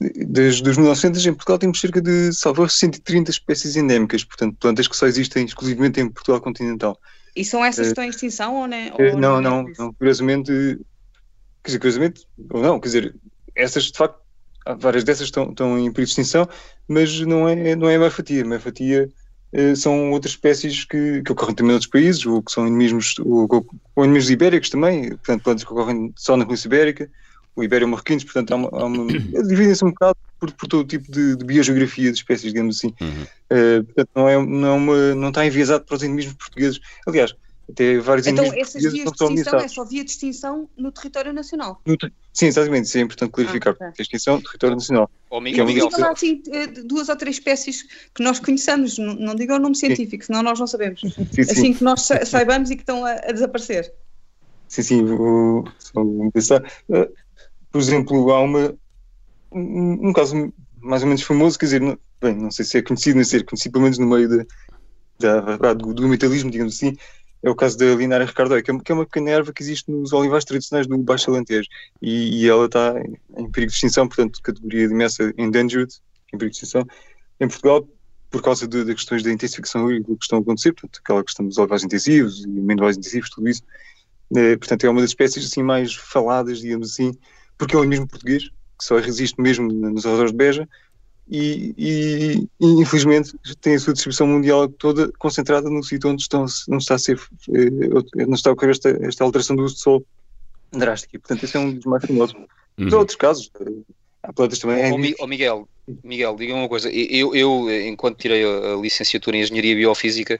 [0.00, 5.06] Desde 1900 em Portugal temos cerca de, salvo 130 espécies endémicas, portanto plantas que só
[5.06, 6.98] existem exclusivamente em Portugal continental.
[7.38, 9.40] E são essas que estão em extinção ou, né, ou não?
[9.40, 10.50] Não, não, não, curiosamente,
[11.62, 13.16] quer dizer, curiosamente, ou não, quer dizer,
[13.54, 14.18] essas de facto,
[14.80, 16.48] várias dessas estão, estão em período de extinção,
[16.88, 19.08] mas não é, não é a maior fatia, a maior fatia
[19.52, 23.14] eh, são outras espécies que, que ocorrem também em outros países, ou que são endemismos,
[23.20, 23.46] ou,
[23.94, 27.10] ou endemismos ibéricos também, portanto plantas que ocorrem só na Península Ibérica,
[27.58, 29.06] o Ibério-Marroquinos, portanto, há uma, há uma
[29.46, 32.94] dividem-se um bocado por, por, todo tipo de, de, biogeografia de espécies, digamos assim.
[33.00, 33.22] Uhum.
[33.50, 36.80] Uh, portanto, não, é, não, é uma, não está enviesado para os endemismos portugueses.
[37.06, 37.34] Aliás,
[37.70, 39.64] Até vários Então, vias de não extinção ameaçados.
[39.64, 41.80] é só via de extinção no território nacional.
[41.84, 43.74] No ter- Sim, exatamente, isso é importante clarificar.
[43.80, 43.94] Ah, ok.
[43.98, 45.10] A extinção território nacional.
[45.28, 47.82] Que Miguel, é um Miguel, Digam lá assim eh, duas ou três espécies
[48.14, 51.00] que nós conheçamos, não, não digam o nome científico, senão nós não sabemos.
[51.00, 51.40] Sim, sim.
[51.42, 53.92] Assim que nós sa- saibamos e que estão a, a desaparecer.
[54.68, 56.62] Sim, sim, vou, só vou pensar.
[56.92, 57.10] Eh,
[57.70, 58.74] Por exemplo, há uma,
[59.52, 61.80] um, caso mais ou menos famoso, quer dizer,
[62.22, 64.44] bem, não sei se é conhecido, nem ser conhecido, pelo menos no meio da,
[65.18, 66.96] da, da- do, do metalismo, digamos assim,
[67.42, 69.90] é o caso da Linária Ricardo, que é, que é uma pequena erva que existe
[69.90, 71.68] nos olivais tradicionais do Baixo Alentejo
[72.02, 72.94] e, e ela está
[73.36, 75.92] em perigo de extinção, portanto, categoria de ameaça endangered,
[76.32, 76.84] em perigo de extinção,
[77.40, 77.88] em Portugal,
[78.30, 81.46] por causa de, de questões da intensificação agrícola que estão a acontecer, portanto, aquela questão
[81.46, 83.62] dos olivais intensivos e amendoais intensivos, tudo isso.
[84.36, 87.12] Eh, portanto, é uma das espécies assim mais faladas, digamos assim,
[87.58, 90.68] porque é o mesmo português, que só resiste mesmo nos arredores de Beja,
[91.30, 96.46] e, e- e, infelizmente tem a sua distribuição mundial toda concentrada no sítio onde estão,
[96.68, 97.20] não está a ser,
[97.52, 100.06] eh, não está a ocorrer esta, esta alteração do uso do solo
[100.72, 101.16] drástica.
[101.16, 102.34] E, portanto, esse é um dos mais famosos.
[102.78, 103.00] Mas há Uhum.
[103.00, 103.50] outros casos,
[104.28, 104.92] há plantas também.
[104.98, 105.68] Mi- ó, Miguel,
[106.04, 106.90] Miguel, diga uma coisa.
[106.90, 110.38] Eu, eu, enquanto tirei a, a licenciatura em Engenharia Biofísica,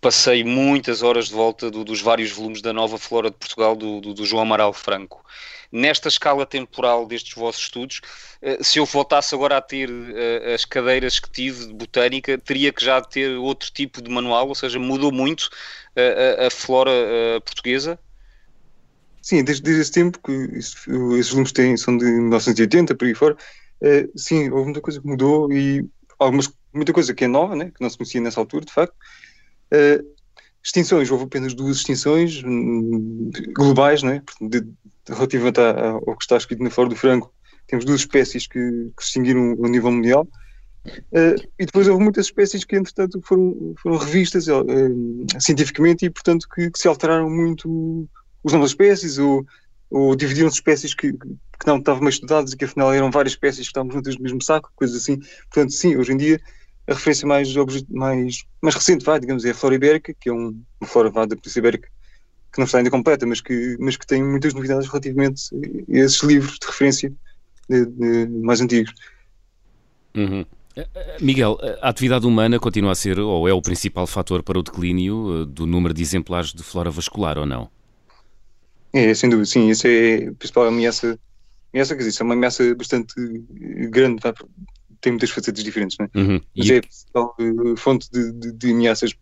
[0.00, 4.00] passei muitas horas de volta do- dos vários volumes da Nova Flora de Portugal do,
[4.00, 5.24] do- do João Amaral Franco.
[5.70, 8.00] Nesta escala temporal destes vossos estudos,
[8.40, 12.72] eh, se eu voltasse agora a ter eh, as cadeiras que tive de botânica, teria
[12.72, 15.50] que já ter outro tipo de manual, ou seja, mudou muito
[15.96, 16.90] eh, a, a flora
[17.44, 17.98] portuguesa?
[19.22, 20.78] Sim, desde, desde esse tempo, que isso-
[21.16, 23.36] esses volumes têm, são de 1980, por aí fora,
[23.80, 25.84] eh, sim, houve muita coisa que mudou e
[26.18, 28.94] algumas, muita coisa que é nova, né, que não se conhecia nessa altura, de facto.
[29.70, 30.02] Eh,
[30.62, 34.66] extinções, houve apenas duas extinções hum, globais, né, de,
[35.08, 37.32] relativamente ao que está escrito na Flora do Franco,
[37.66, 38.58] temos duas espécies que,
[38.96, 40.26] que extinguiram a nível mundial.
[41.12, 44.58] Eh, e depois houve muitas espécies que, entretanto, foram, foram revistas eh,
[45.38, 48.08] cientificamente e, portanto, que, que se alteraram muito
[48.48, 49.46] os nomes das espécies ou,
[49.90, 53.66] ou dividiram-se espécies que, que não estavam bem estudadas e que afinal eram várias espécies
[53.66, 55.18] que estavam juntas no mesmo saco, coisas assim.
[55.52, 56.40] Portanto, sim, hoje em dia
[56.86, 57.54] a referência mais,
[57.90, 61.26] mais, mais recente, vai, digamos, é a flora ibérica, que é um, uma flora vá,
[61.26, 61.88] da Polícia Ibérica
[62.52, 66.22] que não está ainda completa, mas que, mas que tem muitas novidades relativamente a esses
[66.22, 67.12] livros de referência
[67.68, 68.92] de- de- mais antigos.
[70.16, 70.46] Uhum.
[70.74, 74.58] Eh, eh, Miguel, a atividade humana continua a ser ou é o principal fator para
[74.58, 77.70] o declínio eh, do número de exemplares de flora vascular ou não?
[78.92, 81.18] É, sem dúvida, sim, isso é a principal ameaça,
[81.72, 83.14] ameaça quer dizer, isso é uma ameaça bastante
[83.90, 84.20] grande,
[85.00, 86.18] tem muitas facetas diferentes, não é?
[86.18, 86.40] Uhum.
[86.56, 89.14] mas E- é a principal eh, fonte de, de- de ameaças,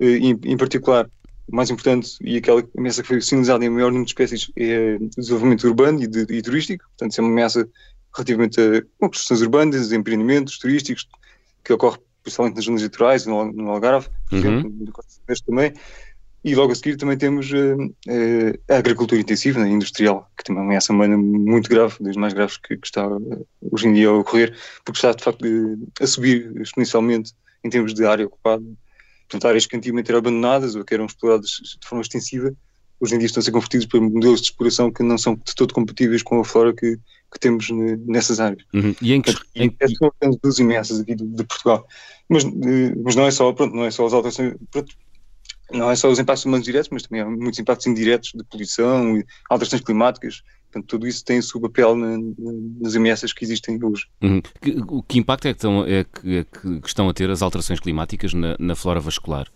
[0.00, 1.10] eh, em, em particular,
[1.50, 5.08] mais importante e aquela ameaça que foi sinalizada em maior número de espécies é o
[5.16, 7.68] desenvolvimento urbano e, de- e turístico, portanto, isso é uma ameaça
[8.14, 11.08] relativamente a construções urbanas, empreendimentos turísticos,
[11.64, 14.38] que ocorre principalmente nas zonas litorais, no, no Algarve, por Uhum.
[14.38, 14.92] exemplo, no
[15.46, 15.72] também,
[16.44, 17.76] e logo a seguir também temos eh,
[18.08, 22.16] eh, a agricultura intensiva, né, industrial, que também é uma ameaça humana muito grave, das
[22.16, 25.44] mais graves que, que está eh, hoje em dia a ocorrer, porque está de facto
[26.00, 27.32] a subir exponencialmente
[27.64, 28.62] em termos de área ocupada.
[29.28, 32.54] Portanto, áreas que antigamente eram abandonadas ou que eram exploradas de forma extensiva,
[33.00, 35.54] hoje em dia estão a ser convertidas por modelos de exploração que não são de
[35.54, 38.62] todo compatíveis com a flora que, que temos ne- nessas áreas.
[38.72, 38.94] Uhum.
[39.02, 41.86] E em que, em- essas são apenas duas imensas aqui de, de Portugal.
[42.28, 44.94] Mas, mas não é só, pronto, não é só as alterações, pronto,
[45.72, 49.16] não é só os impactos humanos diretos, mas também há muitos impactos indiretos de poluição
[49.18, 50.42] e alterações climáticas.
[50.70, 54.04] Portanto, tudo isso tem o seu papel na- na- nas ameaças que existem hoje.
[54.22, 54.42] Uhum.
[54.60, 54.76] Que,
[55.08, 58.34] que impacto é que, estão, é que, é que estão a ter as alterações climáticas
[58.34, 59.46] na, na flora vascular?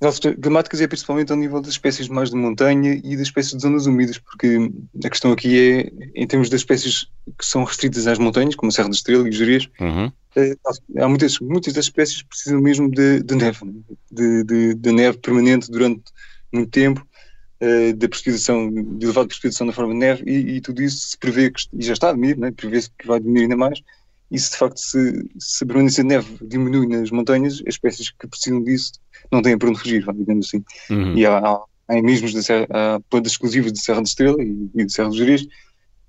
[0.00, 3.62] Alterações climáticas é principalmente ao nível das espécies mais de montanha e das espécies de
[3.62, 4.70] zonas úmidas, porque
[5.04, 7.06] a questão aqui é, em termos das espécies
[7.38, 10.12] que são restritas às montanhas, como a Serra da Estrela e os Jerez, Uhum.
[10.36, 10.56] Eh,
[10.98, 13.72] há muitas, muitas das espécies precisam mesmo de, de neve, né?
[14.10, 16.02] de, de, de neve permanente durante
[16.52, 17.06] muito tempo,
[17.60, 21.18] eh, da precipitação, de elevada precipitação na forma de neve, e, e tudo isso se
[21.18, 22.50] prevê, que, e já está a diminuir, né?
[22.50, 23.80] prevê-se que vai diminuir ainda mais,
[24.34, 28.10] e se de facto se, se a permanência de neve diminui nas montanhas, as espécies
[28.10, 28.94] que precisam disso
[29.30, 30.64] não têm para onde fugir, digamos assim.
[30.90, 31.16] Uhum.
[31.16, 34.70] E há, há, há mesmos da Serra, há plantas exclusivas de Serra da Estrela e,
[34.74, 35.46] e de Serra dos Jerez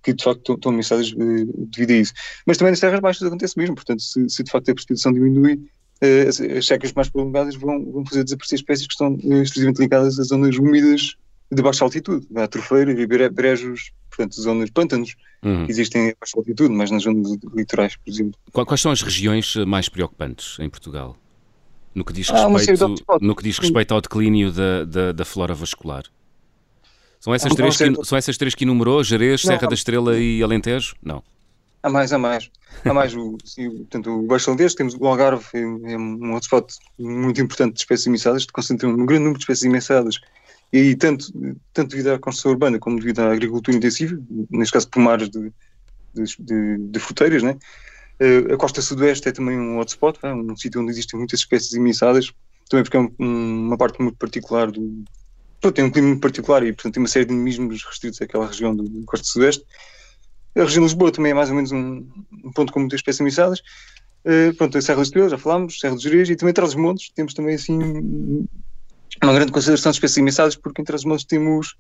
[0.02, 2.14] que de facto estão, estão ameaçadas eh, devido a isso.
[2.46, 5.62] Mas também nas terras baixas acontece mesmo, portanto, se, se de facto a precipitação diminui,
[6.02, 9.82] eh, as, as secas mais prolongadas vão, vão fazer desaparecer espécies que estão eh, exclusivamente
[9.82, 11.16] ligadas a zonas úmidas
[11.52, 15.66] de baixa altitude, a trofeira, ribeira- brejos, portanto, zonas pântanos Uhum.
[15.66, 18.40] que existem a baixa altitude, mas nas zonas litorais, por exemplo.
[18.52, 21.16] Qua- Quais são as regiões eh, mais preocupantes em Portugal?
[21.94, 26.04] No que diz respeito, no que diz respeito ao declínio da, da, da flora vascular?
[27.20, 29.04] São essas, Há três que, são essas três que enumerou?
[29.04, 30.96] Jerez, Serra da Estrela e Alentejo?
[31.02, 31.24] Não.
[31.82, 32.50] Há mais, há mais.
[32.84, 35.60] Há mais o, sim, portanto, o Baixo Alentejo, temos o Algarve, é,
[35.94, 40.20] é um hotspot muito importante de espécies ameaçadas, concentra um grande número de espécies ameaçadas,
[40.72, 41.32] e tanto,
[41.74, 45.52] tanto devido à construção urbana como devido à agricultura intensiva, neste caso pomares de,
[46.14, 47.58] de, de, fruteiras, né?
[48.20, 51.74] Uh, a costa sudoeste é também um hotspot, é um sítio onde existem muitas espécies
[51.76, 52.32] ameaçadas,
[52.70, 55.04] também porque é um, uma parte muito particular do.
[55.62, 58.48] Pronto, tem um clima muito particular e, portanto, tem uma série de endemismos restritos àquela
[58.48, 59.66] região do, do costa sudoeste.
[60.56, 62.06] A região de Lisboa também é mais ou menos um,
[62.44, 63.60] um ponto com muitas espécies ameaçadas.
[64.26, 66.76] Uh, pronto, a Serra da Estrela, já falámos, Serra dos Jerez e também Trás os
[66.76, 68.48] Montes, temos também assim
[69.24, 71.76] uma grande consideração de espécies ameaçadas, porque em Trás os Montes temos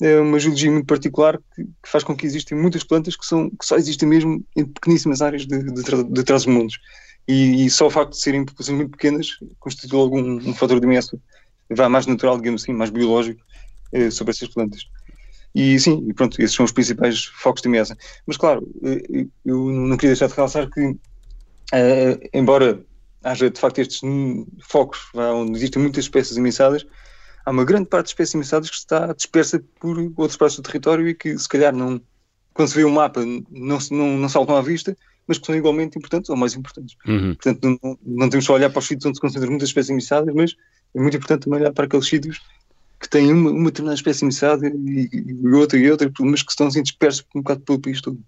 [0.00, 3.48] é uma geologia muito particular que, que, faz com que existem muitas plantas que, são,
[3.48, 6.78] que só existem mesmo em pequeníssimas áreas de, de, de trás dos mundos.
[7.26, 10.86] E, e, só o facto de serem populações muito pequenas constitui logo um, fator de
[10.86, 11.18] ameaça
[11.70, 13.40] vá mais natural, digamos assim, mais biológico
[13.92, 14.86] eh, sobre essas plantas.
[15.54, 17.96] E sim, e pronto, esses são os principais focos de ameaça.
[18.26, 20.96] Mas claro, eh, eu não queria deixar de realçar que,
[22.32, 22.80] embora
[23.22, 24.00] haja de facto estes
[24.62, 26.86] focos onde existem muitas espécies ameaçadas,
[27.44, 31.08] há uma grande parte de espécies ameaçadas que está dispersa por outros partes do território
[31.08, 32.00] e que se calhar não,
[32.54, 35.54] quando se vê o um mapa não, não, não saltam à vista, mas que são
[35.54, 36.96] igualmente importantes ou mais importantes.
[37.06, 37.34] Uhum.
[37.34, 40.34] Portanto, não, não temos só olhar para os sítios onde se concentram muitas espécies ameaçadas,
[40.34, 40.56] mas
[40.94, 42.40] é muito importante também olhar para aqueles sítios
[43.00, 46.68] que têm uma, uma determinada espécie ameaçada e, e, outra e outra, mas que estão
[46.68, 48.18] assim dispersos um bocado pelo país todo.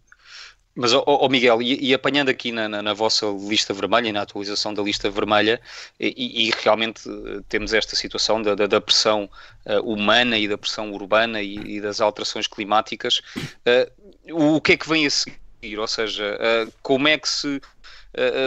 [0.79, 4.13] Mas, oh, oh Miguel, e, e, apanhando aqui na, na, na, vossa lista vermelha e
[4.13, 5.61] na atualização da lista vermelha,
[5.99, 9.29] e, e realmente eh, temos esta situação da, da, da pressão
[9.67, 13.21] uh, humana e da pressão urbana e, e das alterações climáticas,
[13.67, 15.81] uh, o que é que vem a seguir?
[15.81, 17.61] Ou seja, uh, como é que se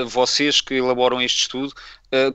[0.08, 1.74] vocês que elaboram este estudo,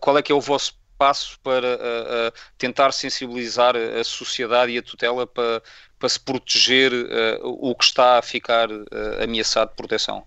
[0.00, 5.26] qual é que é o vosso passo para tentar sensibilizar a sociedade e a tutela
[5.26, 5.62] para
[5.98, 8.86] para se proteger uh, o que está a ficar uh,
[9.22, 10.24] ameaçado de proteção?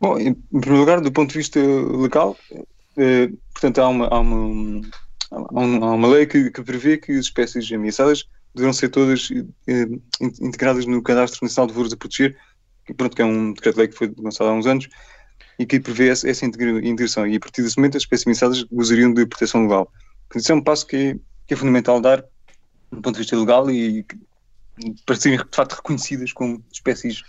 [0.00, 4.82] Bom, em primeiro lugar, do ponto de vista legal, uh, portanto, há uma, há uma,
[5.30, 9.28] há uma lei que, que, prevê que as espécies ameaçadas deverão ser todas
[10.40, 12.38] integradas no Cadastro Nacional de Louros a Proteger,
[12.86, 14.88] que, pronto, que é um decreto-lei que foi lançado há uns anos
[15.58, 17.26] e que prevê essa, essa integração.
[17.26, 19.90] E a partir desse momento, as espécies ameaçadas gozariam de proteção legal.
[20.34, 21.16] Isso é um passo que é,
[21.46, 22.24] que é fundamental dar
[22.90, 24.04] do ponto de vista legal e
[25.04, 27.22] para serem de facto reconhecidas como espécies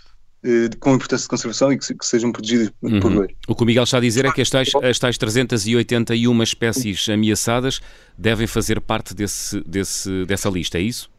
[0.44, 3.00] eh, com importância de conservação e que, que sejam protegidas uhum.
[3.00, 3.34] por lei.
[3.48, 7.08] O que o Miguel está a dizer é que as tais, as tais 381 espécies
[7.08, 7.80] ameaçadas
[8.16, 11.10] devem fazer parte desse, desse, dessa lista, é isso?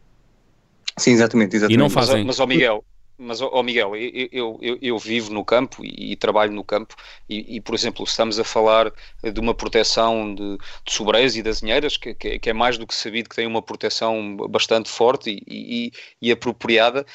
[0.97, 1.55] Sim, exatamente.
[1.55, 1.75] exatamente.
[1.75, 2.23] E não fazem.
[2.23, 2.83] Mas, mas Miguel,
[3.19, 6.95] mas, oh Miguel, eu, eu, eu, vivo no campo e, e trabalho no campo
[7.27, 11.57] e, e, por exemplo, estamos a falar de uma proteção de, de sobreiros e das
[11.57, 15.43] azinheiras, que, que, que, é mais do que sabido que tem uma proteção bastante forte
[15.45, 17.05] e, e, apropriada,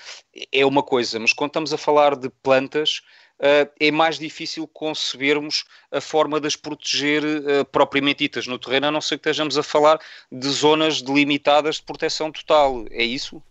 [0.53, 3.01] é uma coisa, mas quando estamos a falar de plantas,
[3.37, 8.87] Uh, é mais difícil concebermos a forma de as proteger uh, propriamente ditas no terreno,
[8.87, 12.85] a não ser que estejamos a falar de zonas delimitadas de proteção total.
[12.93, 13.43] É isso?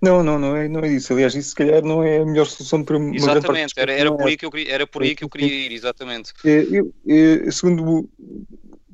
[0.00, 1.12] Não, não, não é, não é isso.
[1.12, 4.26] Aliás, isso se calhar não é a melhor solução para uma Exatamente, era, era, por
[4.26, 6.32] aí que eu queria, era por aí que eu queria ir, exatamente.
[6.44, 8.08] É, eu, é, segundo,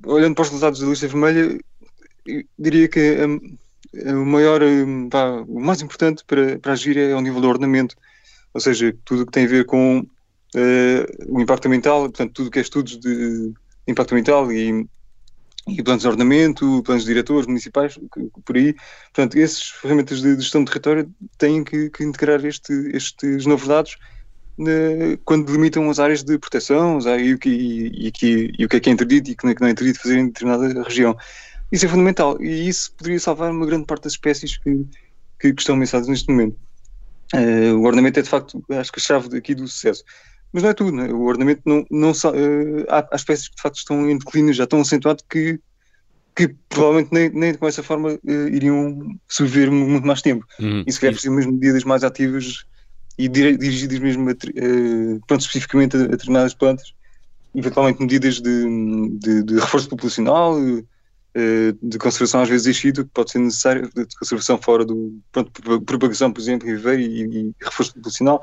[0.06, 1.58] olhando para os resultados da lista vermelha,
[2.58, 4.60] diria que a, a maior,
[5.10, 7.96] pá, o mais importante para, para agir é o nível do ordenamento,
[8.52, 12.48] ou seja, tudo o que tem a ver com uh, o impacto ambiental, portanto, tudo
[12.48, 13.52] o que é estudos de
[13.86, 14.86] impacto ambiental e
[15.68, 17.98] e planos de ordenamento, planos de diretores municipais,
[18.44, 18.74] por aí.
[19.12, 23.98] Portanto, essas ferramentas de gestão de território têm que, que integrar este, estes novos dados
[24.59, 28.76] né, quando delimitam as áreas de proteção e o que, e, e, e o que
[28.76, 31.16] é que é interdito e o que não é interdito fazer em determinada região.
[31.70, 34.85] Isso é fundamental e isso poderia salvar uma grande parte das espécies que,
[35.38, 36.57] que, que estão ameaçadas neste momento.
[37.35, 40.02] Uh, o ordenamento é de facto, acho que a chave aqui do sucesso.
[40.52, 41.12] Mas não é tudo, né?
[41.12, 44.64] o ordenamento não, não uh, há, há, espécies que de facto estão em declínio, já
[44.64, 45.61] estão acentuado que,
[46.34, 50.46] que provavelmente nem, nem com essa forma uh, iriam sobreviver muito mais tempo.
[50.58, 50.84] Uhum.
[50.87, 52.64] E se calhar precisam mesmo medidas mais ativas
[53.18, 56.94] e dirigidas mesmo a, uh, pronto, especificamente a, a determinadas plantas,
[57.54, 60.56] eventualmente medidas de, de, de reforço populacional,
[61.82, 66.32] de conservação às vezes exílio, que pode ser necessário, de conservação fora do, pronto, propagação,
[66.32, 68.40] por exemplo, e, e, e reforço populacional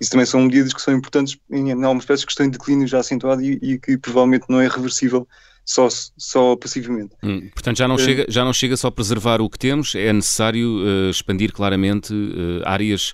[0.00, 2.86] isso também são medidas que são importantes em, em algumas espécies que estão em declínio
[2.86, 5.26] já acentuado e, e, que provavelmente não é reversível
[5.64, 7.14] só, só passivamente.
[7.22, 9.94] Hum, portanto, já não, uh, chega, já não chega só a preservar o que temos,
[9.94, 13.12] é necessário uh, expandir claramente uh, áreas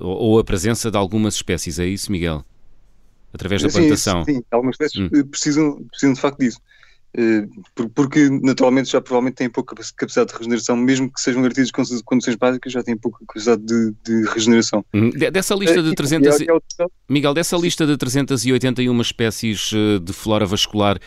[0.00, 2.42] ou, ou, a presença de algumas espécies, é isso, Miguel?
[3.30, 4.24] Através da sim, plantação.
[4.24, 5.26] Sim, algumas espécies hum.
[5.26, 6.58] precisam, precisam de facto disso.
[7.12, 7.46] Eh,
[7.94, 11.70] porque naturalmente já provavelmente têm pouca capacidade de regeneração, mesmo que sejam garantidas
[12.04, 14.84] condições básicas, já têm pouca capacidade de, de regeneração.
[14.94, 16.38] Hum, dessa lista de 300...
[17.08, 19.70] Miguel, dessa lista de 381 espécies
[20.02, 20.98] de flora vascular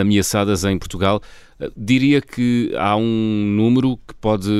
[0.00, 1.22] ameaçadas em Portugal,
[1.76, 4.50] diria que há um número que pode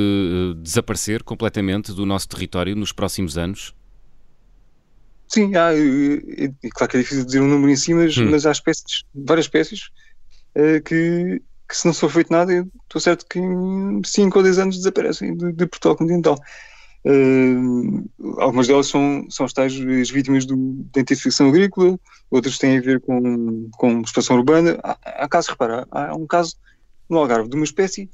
[0.61, 3.73] desaparecer completamente do nosso território nos próximos anos?
[5.29, 8.29] Sim, há, é, claro que é difícil dizer um número em si, mas, hum.
[8.31, 9.91] mas há espécies, várias espécies,
[10.85, 14.77] que, que se não for feito nada, estou certo que em 5 ou 10 anos
[14.77, 16.39] desaparecem de, de Portugal continental.
[17.05, 20.55] Uh, algumas delas são, são as tais as vítimas do,
[20.93, 21.97] da intensificação agrícola,
[22.29, 24.77] outras têm a ver com, com expansão urbana.
[24.83, 26.57] Há, há casos, repara, há um caso
[27.09, 28.09] no Algarve de uma espécie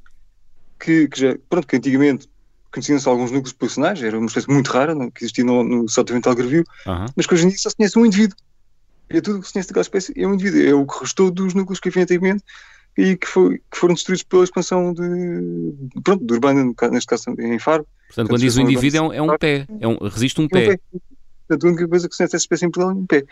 [0.79, 2.29] que, que já, pronto, que antigamente
[2.71, 6.29] conheciam-se alguns núcleos populacionais, era uma espécie muito rara, não, que existia no, no Sotavento
[6.29, 7.05] Algarvio, uhum.
[7.15, 8.38] mas que hoje em dia só se conhece um indivíduo.
[9.10, 11.32] E é tudo que se conhece daquela espécie é um indivíduo, é o que restou
[11.32, 12.43] dos núcleos que havia antigamente
[12.97, 17.60] e que, foi, que foram destruídos pela expansão de, pronto, de urbana, neste caso em
[17.60, 17.86] Faro.
[18.08, 20.47] Portanto, quando diz o indivíduo é um, é um pé, é um, resiste um, é
[20.47, 20.60] pé.
[20.60, 20.80] um pé.
[21.47, 23.26] Portanto, a única coisa que se conhece essa espécie em Portugal é um pé.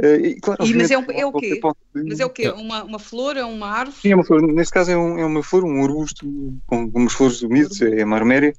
[0.00, 1.60] Uh, e, claro, e, mas é, um, é o quê?
[1.92, 2.48] Mas é o quê?
[2.50, 3.36] Uma, uma flor?
[3.36, 4.00] É uma árvore?
[4.00, 4.40] Sim, é uma flor.
[4.42, 6.24] Neste caso é, um, é uma flor, um arbusto
[6.66, 8.54] com, com umas flores bonitas, é uma arméria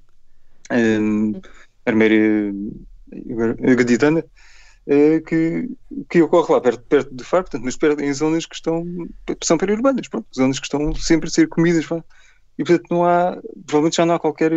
[0.71, 1.39] um,
[1.85, 2.53] arméria
[3.77, 4.29] gaditana, uh,
[5.27, 5.69] que,
[6.09, 8.83] que ocorre lá perto, perto de Faro, portanto, mas perto, em zonas que estão,
[9.43, 11.85] são periurbanas, pronto, zonas que estão sempre a ser comidas,
[12.57, 14.51] e portanto não há, provavelmente já não há qualquer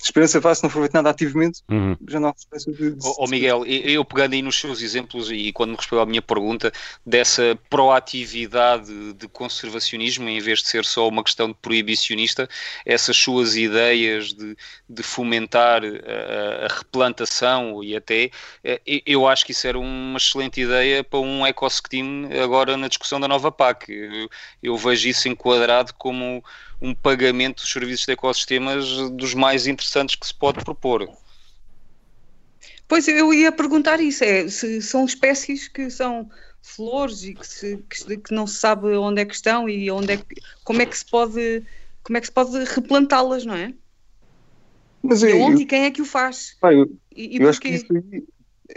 [0.00, 1.96] esperança vá, se não for feito nada ativamente, uhum.
[2.08, 2.90] já não há esperança de.
[2.92, 2.98] de...
[3.02, 6.22] Oh, oh, Miguel, eu pegando aí nos seus exemplos e quando me respondeu à minha
[6.22, 6.72] pergunta,
[7.04, 12.48] dessa proatividade de conservacionismo, em vez de ser só uma questão de proibicionista,
[12.86, 14.56] essas suas ideias de,
[14.88, 18.30] de fomentar a, a replantação e até,
[18.62, 23.18] eh, eu acho que isso era uma excelente ideia para um ecoscheme agora na discussão
[23.18, 23.90] da nova PAC.
[23.90, 24.28] Eu,
[24.62, 26.42] eu vejo isso enquadrado como
[26.80, 31.08] um pagamento dos serviços de ecossistemas dos mais interessantes que se pode propor.
[32.86, 36.30] Pois eu ia perguntar isso, é, se são espécies que são
[36.62, 40.12] flores e que, se, que, que, não se sabe onde é que estão e onde
[40.12, 40.24] é que,
[40.64, 41.62] como é que se pode
[42.02, 43.74] como é que se pode replantá-las, não é?
[45.02, 46.56] Mas e onde eu, e quem é que o faz?
[46.60, 47.86] Pá, eu, e, e eu acho que isso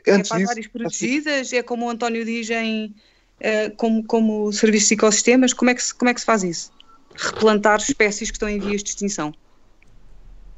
[0.05, 2.93] é para disso, áreas protegidas, é como o António diz em
[3.39, 6.43] uh, como, como serviços de ecossistemas, como é, que se, como é que se faz
[6.43, 6.71] isso?
[7.15, 9.33] Replantar espécies que estão em vias de extinção?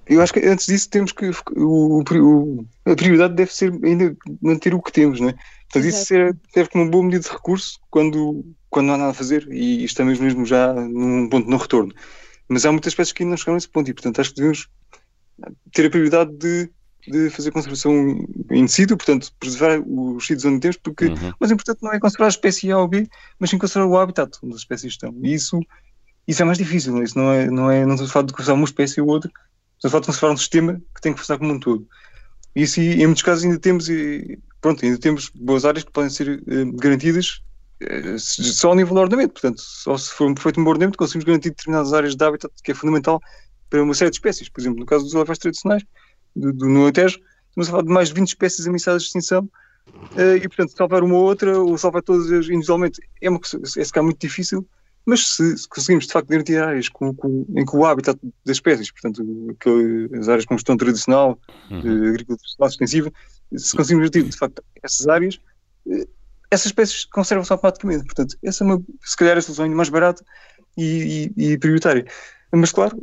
[0.05, 4.73] Eu acho que antes disso temos que o, o, a prioridade deve ser ainda manter
[4.73, 5.35] o que temos, não é?
[5.63, 9.11] Portanto, isso serve, serve como uma boa medida de recurso quando, quando não há nada
[9.11, 11.93] a fazer e estamos mesmo já num ponto de não retorno.
[12.49, 14.35] Mas há muitas espécies que ainda não chegaram a esse ponto e, portanto, acho que
[14.35, 14.69] devemos
[15.71, 16.69] ter a prioridade de,
[17.07, 21.29] de fazer conservação in situ, portanto, preservar os sítios onde temos, porque uhum.
[21.29, 23.07] o mais importante não é conservar a espécie A ou B,
[23.39, 25.15] mas sim conservar o habitat onde as espécies estão.
[25.23, 25.59] E isso
[26.27, 28.53] isso é mais difícil, isso não é, não é, não estou a falar de conservar
[28.53, 29.31] uma espécie ou outra,
[29.75, 31.87] estou a falar de conservar um sistema que tem que funcionar como um todo.
[32.55, 33.87] E isso, em muitos casos, ainda temos,
[34.61, 37.41] pronto, ainda temos boas áreas que podem ser eh, garantidas
[37.79, 41.25] eh, só ao nível do ordenamento, portanto, só se for um perfeito um ordenamento conseguimos
[41.25, 43.19] garantir determinadas áreas de habitat que é fundamental
[43.69, 44.49] para uma série de espécies.
[44.49, 45.83] Por exemplo, no caso dos elefantes tradicionais,
[46.35, 47.19] do, do Alentejo,
[47.49, 49.49] estamos a falar de mais de 20 espécies ameaçadas de extinção
[49.87, 53.39] uh, e, portanto, salvar uma ou outra ou salvar todas individualmente é, uma,
[53.77, 54.65] é se muito difícil
[55.05, 58.57] mas se, se conseguimos de facto garantir áreas com, com, em que o habitat das
[58.57, 59.23] espécies, portanto,
[60.17, 61.37] as áreas com gestão tradicional,
[61.69, 62.05] uhum.
[62.05, 63.11] Eh, agricultura extensiva,
[63.55, 65.39] se conseguimos garantir de facto essas áreas,
[65.89, 66.07] eh,
[66.49, 68.05] essas espécies conservam-se automaticamente.
[68.05, 70.23] Portanto, essa é uma, se calhar a solução mais barata
[70.77, 72.05] e, e, e prioritária.
[72.51, 72.97] Mas claro,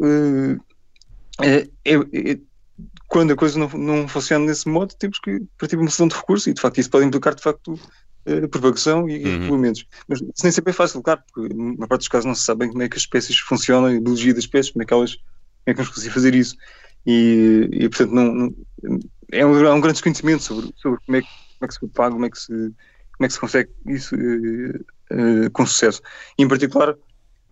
[1.43, 2.39] é, é, é,
[3.09, 6.15] quando a coisa não, não funciona nesse modo, temos que partir para uma solução de
[6.15, 7.79] recurso e de facto isso pode implicar de facto
[8.27, 9.41] uh, propagação e uhum.
[9.41, 9.87] regulamentos.
[10.09, 12.61] Mas isso nem sempre é fácil, claro, porque na parte dos casos não se sabe
[12.61, 15.15] bem como é que as espécies funcionam, a biologia das espécies, como é que elas,
[15.15, 15.25] como
[15.67, 16.57] é que vamos conseguir fazer isso.
[17.07, 18.55] E, e portanto, não, não,
[19.33, 21.81] é, um, é um grande desconhecimento sobre, sobre como, é que, como é que se
[21.81, 26.03] propaga, como é que se, como é que se consegue isso uh, uh, com sucesso.
[26.39, 26.97] E, em particular,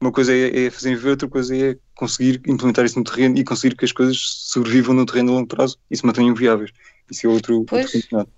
[0.00, 3.44] uma coisa é, é fazer ver, outra coisa é conseguir implementar isso no terreno e
[3.44, 6.70] conseguir que as coisas sobrevivam no terreno a longo prazo e se mantenham viáveis.
[7.10, 7.78] Isso é outro, outro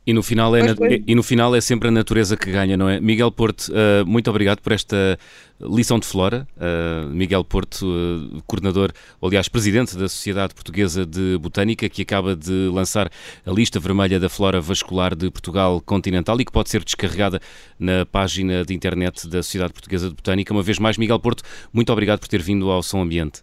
[0.06, 2.88] e no, final é pois, e no final é sempre a natureza que ganha, não
[2.88, 3.00] é?
[3.00, 5.18] Miguel Porto, uh, muito obrigado por esta
[5.60, 6.46] lição de flora.
[6.56, 12.36] Uh, Miguel Porto, uh, coordenador, ou, aliás, presidente da Sociedade Portuguesa de Botânica, que acaba
[12.36, 13.10] de lançar
[13.44, 17.40] a lista vermelha da flora vascular de Portugal continental e que pode ser descarregada
[17.78, 20.52] na página de internet da Sociedade Portuguesa de Botânica.
[20.52, 21.42] Uma vez mais, Miguel Porto,
[21.72, 23.42] muito obrigado por ter vindo ao Som Ambiente.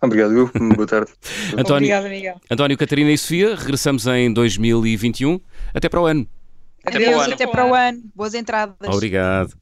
[0.00, 0.50] Obrigado, eu.
[0.74, 1.10] Boa tarde.
[1.56, 2.40] António, Obrigada, Miguel.
[2.50, 5.40] António, Catarina e Sofia, regressamos em 2021.
[5.74, 6.26] Até para o ano.
[6.84, 7.34] Até Adeus, para o ano.
[7.34, 8.02] Até para o ano.
[8.14, 8.76] Boas entradas.
[8.88, 9.52] Obrigado.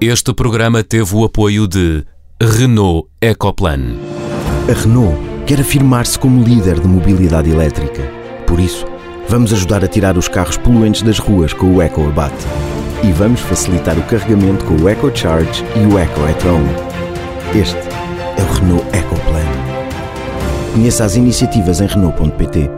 [0.00, 2.04] Este programa teve o apoio de
[2.40, 3.96] Renault Ecoplan.
[4.68, 8.02] A Renault quer afirmar-se como líder de mobilidade elétrica.
[8.46, 8.84] Por isso,
[9.30, 12.46] vamos ajudar a tirar os carros poluentes das ruas com o EcoAbate.
[13.02, 16.60] E vamos facilitar o carregamento com o EcoCharge e o EcoEtron.
[17.58, 17.78] Este
[18.36, 19.46] é o Renault Ecoplan.
[20.74, 22.77] Conheça as iniciativas em Renault.pt.